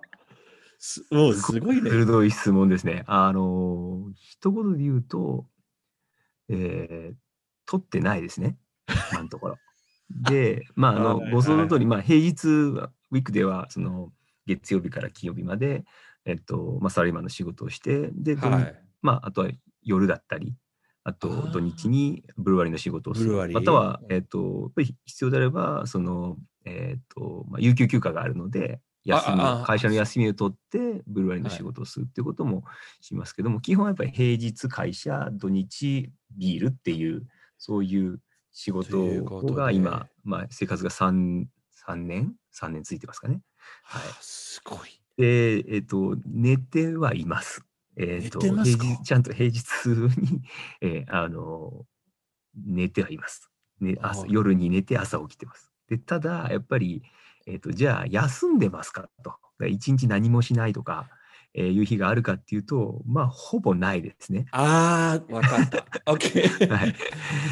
[0.80, 1.89] すもうすごいね。
[1.89, 3.03] 鋭い質問ですね。
[3.07, 5.45] あの、一言で言うと、
[6.49, 7.15] えー、
[7.68, 8.57] 取ってないですね。
[9.11, 9.57] 今のところ。
[10.09, 14.11] で、まあ、あのはい、ご想像の通り、まあ、平日は、ウィークでは、その、
[14.45, 15.84] 月曜日から金曜日まで、
[16.26, 18.84] えっと、まあ、サラリーマンの仕事をして、で、はい。
[19.01, 19.51] まあ、あとは
[19.84, 20.55] 夜だったり、
[21.03, 23.32] あと土日にブルワリーの仕事をする。
[23.53, 32.65] または、うんえっ、と、やっぱり必要であれば、その、えっ、と、まあ、有給休暇があるので、休み会社の休みを取って、ブルワリーの仕事をするっていうことも
[32.99, 37.26] しますけども、基本はやっぱり平日会社、土日ビールっていう、
[37.58, 38.20] そういう
[38.51, 38.78] 仕と
[39.24, 43.41] 事が今、まあ、生活が3、三年 ?3 年ついてますかね。
[43.84, 45.01] はいはあすごい。
[45.18, 47.64] で、えっ、と、寝てはいます。
[47.95, 48.84] えっ、と、寝てますか？
[48.84, 50.41] 平日、ちゃんと平日に、
[50.82, 51.86] えーあの、
[52.55, 53.49] 寝てはいます。
[53.80, 55.72] ね、朝あ夜に寝て朝起きてます。
[55.88, 57.03] で、ただ、やっぱり、
[57.45, 59.36] えっ、と、じゃあ、休んでますかと。
[59.68, 61.10] 一日何もしないとか、
[61.60, 64.45] えーいう日があるかっていうと、まあ、ほぼないですね。
[64.51, 65.86] ああ、わかった。
[66.12, 66.95] OK はい。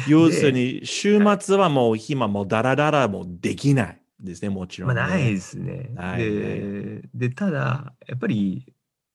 [0.08, 4.94] 要するに、週末はもう暇もダラダラもできないですね、もちろん、ね。
[4.94, 5.90] まあ、ないですね。
[6.16, 8.72] でで、ただ、やっぱり、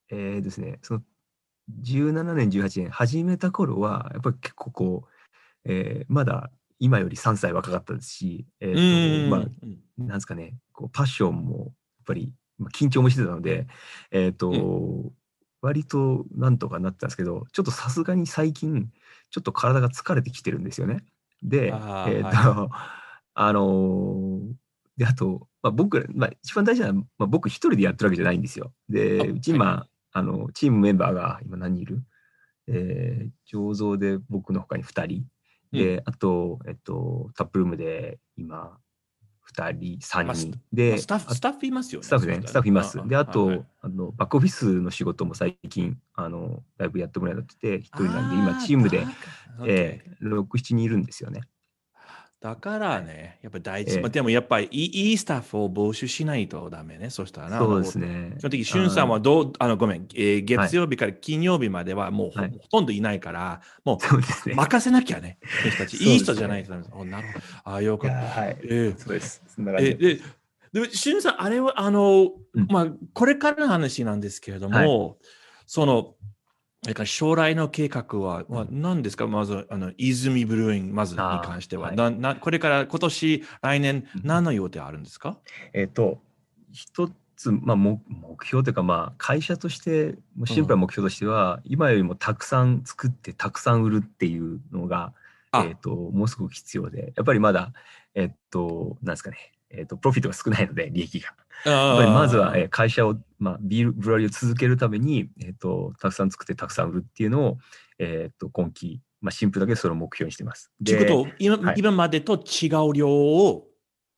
[0.09, 1.01] えーですね、その
[1.81, 5.09] 17年、18年、始めた頃は、やっぱり結構こう、
[5.71, 9.29] えーまだ今より3歳若かったですし、えうー。
[9.29, 9.47] まあ、うん
[9.99, 11.67] なんですかね、こうパッションもやっ
[12.07, 13.67] ぱり、まあ緊張もしてたので、
[14.11, 15.11] えっ、と、
[15.61, 18.89] 割となんとかなったんですけど、ちょっとさすがに最近、
[19.29, 21.03] ちょっと体が疲れてきてるんですよね。
[21.43, 21.77] で、えっ、と、
[22.27, 22.69] は
[23.33, 24.53] あのー
[24.97, 28.73] で、あと、まあ、僕ら、まあ、一番大事なのは、まあ、僕一人でやってるわけじゃないんですよ。
[28.89, 32.03] で、あうちは今、あの、チームメンバーが今何人いる？
[32.67, 35.25] えー、醸造で僕の他に2人。
[35.71, 38.77] で、あと、えっと、タップルームで今、
[39.55, 40.51] 2人、3まあス人。
[40.51, 42.07] まで、あスタッフ、あスタッフいますよね。
[42.07, 43.07] スタッフね、スタッフいます。
[43.07, 49.07] で、あと、はいあのバックオフィスの仕事も最近、あのだいぶやってもらえなくて、一人なんで、今、チームで、
[49.65, 51.41] えー、6、7人いるんですよね。
[52.41, 57.11] だからね、やっぱり第一、ええまあ、でもやっぱりいいいいスタッフを募集しないとダメね。
[57.11, 57.59] そしたらな。
[57.59, 58.07] そうですね。
[58.07, 58.41] ね基。
[58.41, 64.21] 本的に、しゅんさんはどう、あの、ごめん、えー月曜日から金曜日まではもうほ,、はいとんどいないから、もそう
[64.55, 65.37] 任せなきゃね、
[65.69, 65.97] 人たち。
[66.03, 66.95] いい人じゃないとダメです。
[66.95, 67.39] おなるほど。
[67.63, 68.17] ああ、よいかった。
[68.17, 68.57] やはい。
[68.63, 69.43] えそうです。
[69.47, 70.21] そんなー感じえで、
[70.73, 75.19] でも、しゅんさん、あれは、あの、うんまあ、これからの話なんですけれども、
[75.67, 76.15] その、
[76.83, 79.27] なんか将来の計画は、まあ、何ですか？
[79.27, 81.89] まず、あの、泉ブルーイング、まずに関しては。
[81.89, 81.95] はい。
[81.95, 84.21] ななこれから今年、来年、うん。
[84.23, 85.37] 何の予定あるんですか？
[85.73, 86.23] えっ、と、
[86.71, 90.15] 一つ、まあ、目目標というか、まあ、会社として、
[90.45, 95.13] シンプルな目標としては、今よりもたくさん作って、たくさん売るっていうのが、
[95.51, 95.63] あ。
[95.65, 97.73] えっ、と、もうすごく必要で、やっぱりまだ、
[98.15, 99.37] えっ、と、なんですかね、
[99.69, 101.35] えっ、と、プロフィットが少ないので、利益が。
[101.65, 107.57] やっぱりまずは、えー会社を、まあ、ビール、ブルワリーを続けるために、えっ、と、たくさん作って、たくさん売るっていうのを、
[107.99, 110.71] えっ、と、今期、まあ、シンプルだけどそれを目標にしてます。
[110.83, 113.67] ということを今,、はい今までと違う量を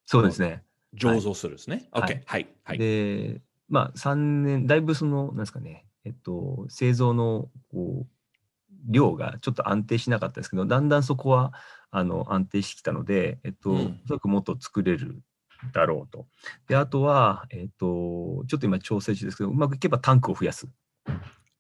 [0.06, 0.64] そうですね。
[0.96, 1.88] 醸造するんですね。
[1.92, 2.22] はい OK。
[2.26, 2.48] はい。
[2.64, 2.78] はい。
[2.78, 8.08] で、まあ、3年、だいぶその、なんですかね、えっと、製造の、こう、
[8.88, 11.54] 量がちょっと安定しなかったですけど、だんだんそこは、
[11.90, 15.22] あの、安定してきたので、えっと、うんおそらくもっと作れる
[15.72, 16.28] だろうと。
[16.68, 20.68] で、あとは、えっと、ちょっと今調整中ですけど、うまくいけばタンクを増やす。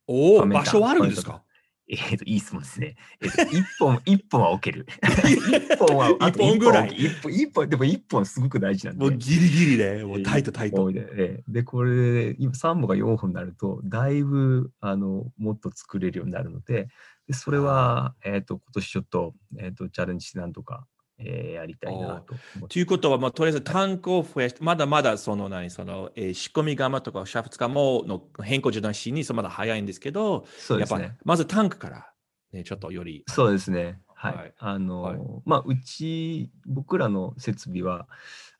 [0.07, 1.43] おお、場所はあるんですか？
[1.87, 2.95] えっと、いい質問ですね。
[3.21, 4.87] えっと、一本、 一本は置ける。
[5.27, 9.03] 一本は、あと一本ぐらい一本、一本、でも一本すごく大事なんで。
[9.03, 10.91] もうギリギリで、もうタイトタイト。
[10.91, 16.87] でええで、これ、今3本が4本になると、だいぶ、あの、もっと作れるようになるので、
[17.27, 20.87] でそれは、えっ、と、今年ちょっと、えっ、と、チャレンジしてなんとか、
[21.19, 22.67] えーやりたいなと。
[22.67, 31.17] ということは、まあ、とりあえずタンクを増やして、まだまだその何、その、えー仕込み釜とかシャフト釜の変更じゃなしに、そのまだ早いんですけど、やっぱ、そうですね。
[31.23, 32.11] まずタンクから、
[32.51, 33.23] ね、ちょっとより。
[33.27, 34.01] そうですね。
[34.15, 34.35] はい。
[34.35, 38.07] はいあの、はいまあ、うち、僕らの設備は、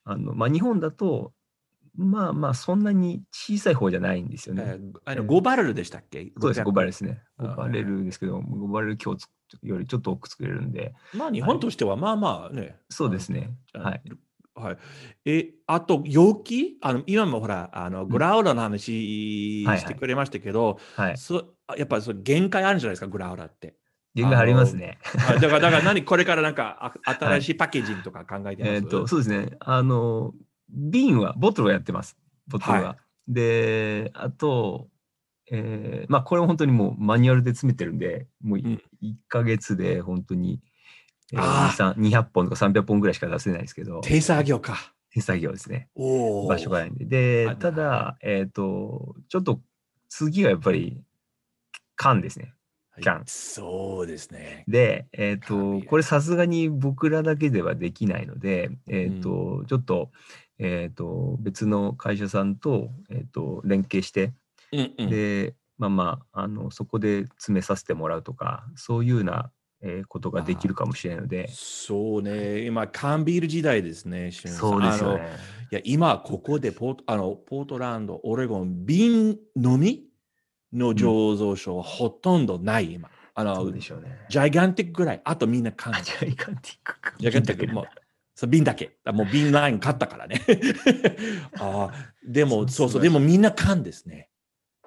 [0.04, 1.34] あの、まあ、日本だと、
[1.96, 4.64] まあまあ、そんなに小さい方じゃないんですよね。
[4.66, 6.32] えーあのえー5バレルでしたっけ？
[6.42, 7.22] そうです、500 5バレルですね。
[7.38, 9.28] あ5バレルですけど、5バレル今日
[9.62, 12.76] よりちょっと多く作れるんで、まあ、日本としては、まあまあね。
[12.90, 13.52] そうですね。
[13.74, 14.02] あはい。
[14.56, 14.78] はい。
[15.26, 21.18] え、あと、容器あの今もほら、あのグラウラーの話はいはいしてくれましたけど、はい。
[21.18, 23.76] そあやっぱりそ限界あるんじゃないですか、グラウラーって。
[24.16, 25.00] 限界ありますね。
[25.04, 29.58] はいだから、だから何、これからなんかあ 新しいパッケージングとか考えてます、えっと、そうですね。
[29.60, 30.34] あの、
[30.70, 32.18] 瓶は、ボトルはやってます。
[32.48, 32.90] ボトルは。
[32.90, 32.98] は
[33.28, 34.90] で、あと、
[35.52, 40.62] えーまあ、これも本当にもうマニュアルで詰めてるんで、もううん1ヶ月で本当に、
[41.34, 44.94] えーあ2 3 200本とか300本ぐらいしか出せないですけど、手作業か。
[45.14, 45.90] 手作業ですね。
[45.96, 47.06] 場所がないんで。
[47.06, 49.62] であ、ただ、えっ、と、ちょっと
[50.10, 51.02] 次はやっぱり
[51.96, 52.54] 缶ですね。
[53.02, 54.64] キャンそうですね。
[54.68, 60.12] で、えっ、ールこれさすがに僕らだけではできないので、えっ、と、ちょっと、
[60.60, 64.34] えっ、と、別の会社さんと、えっ、と、連携して、
[64.74, 69.52] うんうん、で、まあまあ、あの、そこで詰めさせてもらうとか、そういうような、
[69.82, 72.66] えーことができるかもしれないので、そうね。
[72.66, 74.32] 今、缶ビール時代ですね。
[74.32, 75.28] そうですね。
[75.72, 80.06] いや、今、ここでポートあのポートランド、オレゴン、瓶のみ
[80.72, 83.10] の醸造所はほとんどない、今。
[83.36, 84.20] あのそうでしょうね。
[84.30, 85.22] ジャイガンティックぐらい。
[85.24, 85.94] あとみんな缶。
[85.96, 87.14] あジャイガンティックか。
[87.18, 87.86] ジャイガンティック、もう、
[88.36, 88.98] そう瓶だけ。
[89.06, 90.42] あもう 瓶ライン買ったからね。
[91.60, 91.94] ああ、
[92.24, 94.30] でも、そうそう、でもみんな缶ですね。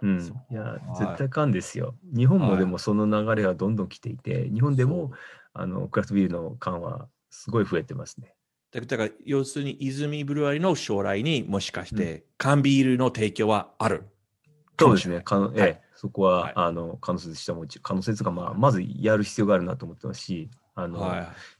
[0.02, 0.20] うん。
[0.50, 1.94] いやはい、絶対缶ですよ。
[2.14, 5.12] 日本もはいでもその流れはどんどん来ていて、日本でも
[5.52, 8.34] あのクラフトビールの缶はすごい増えてますね。
[8.72, 14.04] だだから、要するに、泉ブルワリの将来にもしかして、缶ビールの提供はある。
[14.78, 15.22] そうですね。
[15.24, 15.60] 可能ええ。
[15.60, 15.80] はい。
[15.94, 16.52] そこは、はい。
[16.56, 21.16] あの可能性としてはもち可能性というか、まあ、まずやる必要があるなと思ってますし、あの、は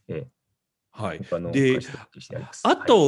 [0.09, 0.13] い。
[0.13, 0.27] え
[0.97, 1.19] はい。
[1.19, 2.37] 他ので会社と発揮して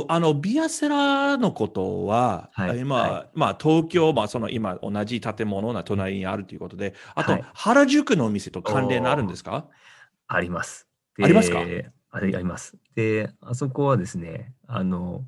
[0.08, 9.66] あの、ビアセラのことは、はい今、はまあ、東京、まあ、その今、同じ建物が隣にあるということで、あと、はい原宿のお店と関連あるんですか？
[10.28, 10.88] あります。
[11.22, 11.60] ありますか？
[12.12, 12.78] あります。
[12.96, 15.26] で、あそこはですね、あの、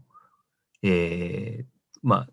[0.84, 1.66] えー
[2.04, 2.28] まあ、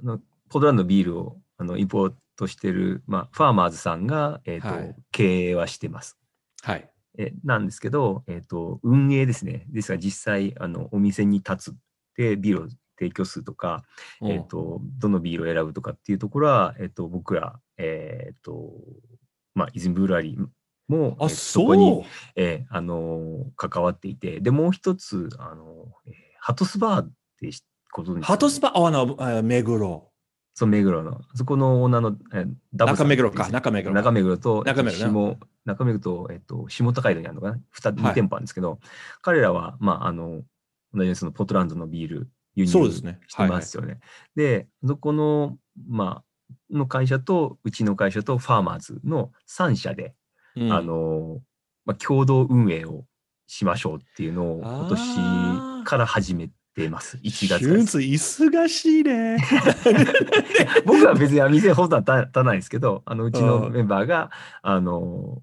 [0.00, 0.18] あの
[0.48, 6.16] ポートランドビールをあのインポートしてる、まあ、ファーマーズさんが、えーとはい経営はしてます。
[6.62, 6.88] はい。
[7.18, 9.66] えなんですけど、えーと、運営ですね。
[9.68, 11.76] ですが、実際、あのお店に立つ
[12.16, 13.84] で、ビールを提供するとか、
[14.22, 18.72] えーと、どのビールを選ぶとかっていうところは、えーと、僕ら、えーと
[19.54, 20.46] まあ、イズムブルアリー
[20.88, 21.66] も、あ、えーそう。
[21.66, 22.04] こに
[22.36, 27.56] えーあのー関わっていて、で、もう一つ、あのーえーハトスバーってて
[27.92, 28.24] ことに。
[28.24, 30.11] ハトスパ、あの、あ目黒。
[30.54, 31.22] そう、目黒の。
[31.34, 33.08] そこの女の、えダブさん。
[33.08, 33.94] 中目黒か、中目黒。
[33.94, 38.14] 中目黒と、中目黒ね下中目黒と、えっと、下高井戸にあるのかな？2, はい。
[38.14, 38.78] 店舗あるんですけど、
[39.22, 40.44] 彼らは、まあ、あの、同じよ
[40.92, 43.20] うにそのポートランドのビール輸入そうですね。
[43.28, 44.00] してますよね。
[44.36, 45.56] で、そこの、
[45.88, 46.24] まあ、
[46.70, 50.14] の会社と、うちの会社とファーマーズの3社で、
[50.56, 50.72] うん。
[50.72, 51.40] あの、
[51.86, 53.04] まあ、共同運営を
[53.46, 57.18] しましょうっていうのを今年から始めてます。
[57.24, 59.38] 1月から忙しい ね。
[60.84, 64.30] 僕は別に店ほどは立たないですけど、あの、うちのうんメンバーが、
[64.62, 65.42] あの、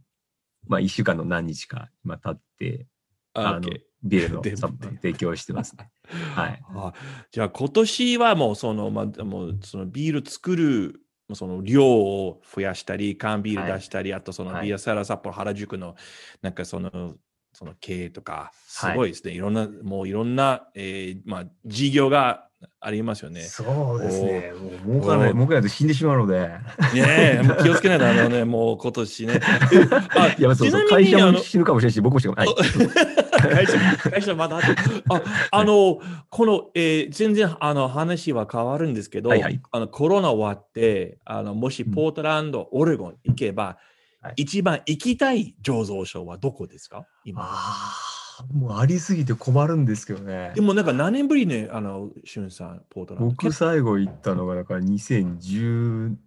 [0.68, 2.88] まあ、1週間の何日か今経って、
[3.34, 3.70] あの
[4.02, 4.70] ビールのでサ
[5.02, 5.92] 提供してますね。
[6.36, 6.64] はい。
[6.70, 6.94] あ
[7.32, 11.02] じゃあ今年はもうその、まあ、もうそのビール作る
[11.34, 15.96] その量を増やしたり、缶ビール出したり、あとそのはいビアサラ札幌原宿の
[16.42, 17.16] なんかその
[17.60, 19.34] その経営とか、すはいごいですね。
[19.34, 22.46] い、ろんな、もういろんな、えーまあ、事業が
[22.80, 23.42] ありますよね。
[23.42, 24.54] そうですね。
[24.86, 26.48] もう儲からない、お儲からないと死んでしまうので。
[26.94, 29.42] ねえ、もう気をつけないとあのね、もう今年ね。
[30.16, 30.88] あいや、そうそう。
[30.88, 32.52] 会社も死ぬかもしれないし、僕も死ぬかも。
[32.54, 32.64] はい。
[33.54, 34.68] 会社、会社まだあと
[35.16, 36.00] あ、あの、
[36.30, 43.78] この、えー全然あの話は変わるんですけど、はいはいあのコロナ終わって、あのもしうんポートランド、オレゴン行けば、
[44.22, 47.06] はい一番行きたい醸造所はどこですか？
[47.24, 47.42] 今。
[47.44, 47.94] あ
[48.42, 50.62] あ、もうありすぎて困るんですけどねで。
[50.62, 53.30] もなんか何年ぶりね、あの、しゅんさん、ポートランド。
[53.30, 56.18] 僕最後行ったのが、だから2017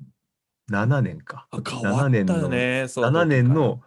[1.02, 1.46] 年か。
[1.50, 2.86] あ変わったよね。
[2.88, 3.48] そう7年。
[3.48, 3.82] の、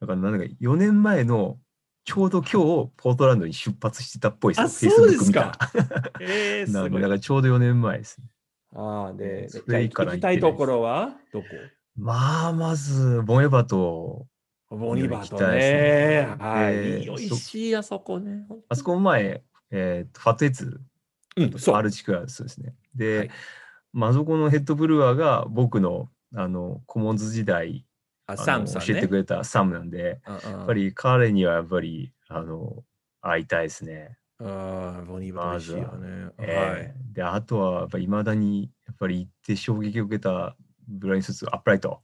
[0.00, 1.58] だから何年か、4年前の、
[2.04, 4.92] ちょうど今日、ポートランドに出発してたっぽいですよ。
[4.92, 5.52] あそうですか。
[6.20, 8.26] えー、 すごいなんでだからちょうど4年前ですね。
[8.74, 11.46] あーで、それ以降行きたいところはどこ？
[11.96, 14.26] まあ、まず、ボンエバと、
[14.70, 15.54] ボニバーとね。
[15.54, 16.74] ですねはい。
[16.74, 18.46] で美味しいあそこね。
[18.68, 20.80] あそこ前、えーとファットエッツ、
[21.36, 21.76] うん、そう。
[21.76, 22.74] アルチクラスですね。
[22.94, 23.30] で、はい
[23.92, 27.86] まあ、あそこのヘッドブルワーが僕の、あの、コモンズ時代、
[28.26, 28.86] あサムさんね。
[28.88, 32.82] 教えてくれたサムなんで、ややっぱり彼にはやっぱり、あの、
[33.22, 34.18] 会いたいですね。
[34.40, 36.32] ああ、ボニーバー美味しいよね。
[36.38, 40.56] えーで、あとは、やっぱり未だに、やっぱり行って衝撃を受けた
[40.88, 42.00] ブラインスーツ、アップライト。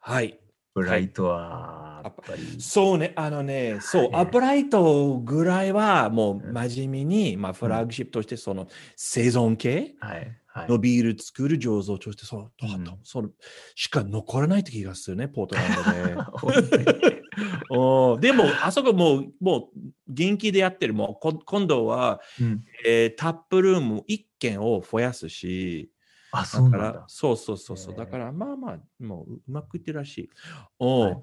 [0.00, 0.14] はい。
[0.14, 0.38] はい。
[0.74, 8.66] ブライトは、やっぱり、そうね、あのね、そう、ええアップライトぐらいはもううん真面目に、まあ、フラッグシップとしてその
[8.96, 10.68] 生存系はい、はい。
[10.68, 13.28] のビール作る醸造としてそう、うんその
[13.74, 15.66] しか残らないって気がするね、ポートラン
[16.06, 17.22] ドで。
[17.70, 19.78] おーでも、あそこもう、もう
[20.08, 20.94] 元気でやってる。
[20.94, 25.90] もうこ今度は、うんえータップルーム1軒を増やすし、
[26.32, 27.04] あ、そうなんだ。
[27.08, 27.96] そうそうそうそう。
[27.96, 30.30] だからまあまあ、もううまくいってるらしい。
[30.78, 31.22] おはいう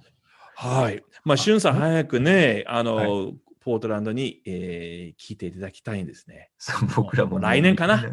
[0.55, 1.03] はい。
[1.23, 6.49] まあ、しゅんさん、早くね、あの、はポートランドに、えー来ていただきたいんですね。
[6.57, 8.03] そう僕らも来年かな？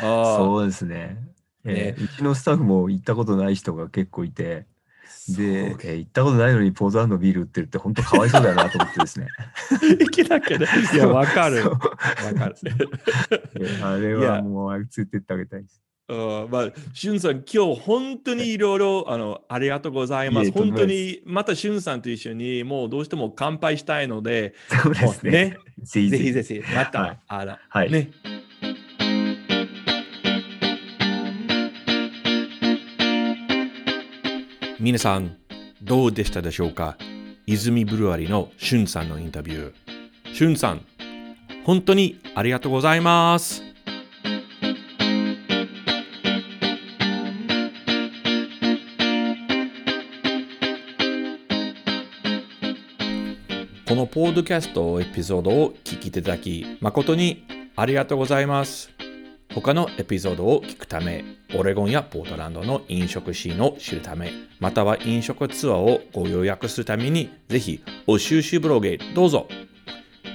[0.00, 1.18] そうですね。
[1.64, 4.66] えーうちのスタッフも行ったことない人が結構いて、
[5.28, 9.28] で、えー行ったことないのにポートランドビール売ってるって本当かわいそうだよなと思ってですね。
[10.00, 11.62] いけだけど、いや、わかる。
[11.68, 12.56] わかる。
[12.64, 15.82] えーあれは もうあれついてってあげたいです。
[16.08, 16.14] う
[16.46, 20.52] んまあ、しゅんさん、今日本当にいろいろあのありがとうございます。
[20.52, 25.30] 本当にまたしゅんさんと一緒にもうどうしても乾杯したいので、そうですね。
[25.32, 26.32] ねぜひぜひ。
[26.32, 28.10] ぜひぜひ、また、はいあら、はいね。
[34.78, 35.36] 皆さん、
[35.82, 36.96] どうでしたでしょうか？
[37.48, 40.34] 泉ブルワリのしゅんさんのインタビュー。
[40.34, 40.82] しゅんさん、
[41.64, 43.64] 本当にありがとうございます。
[53.88, 58.90] このポッドキャストエピソードを聞きいただき誠にありがとうございます。
[59.54, 61.24] 他のエピソードを聞くため、
[61.54, 69.46] オレゴンやポートランドの飲食シーンを知るため、または飲食ツアーをご予約するために、ぜひ、お収集ブログへどうぞ。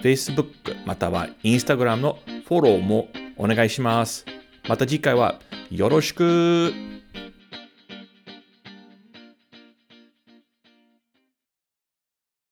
[0.01, 4.25] Facebook または Instagram のフォローもお願いします。
[4.69, 6.90] また次回はよろしく。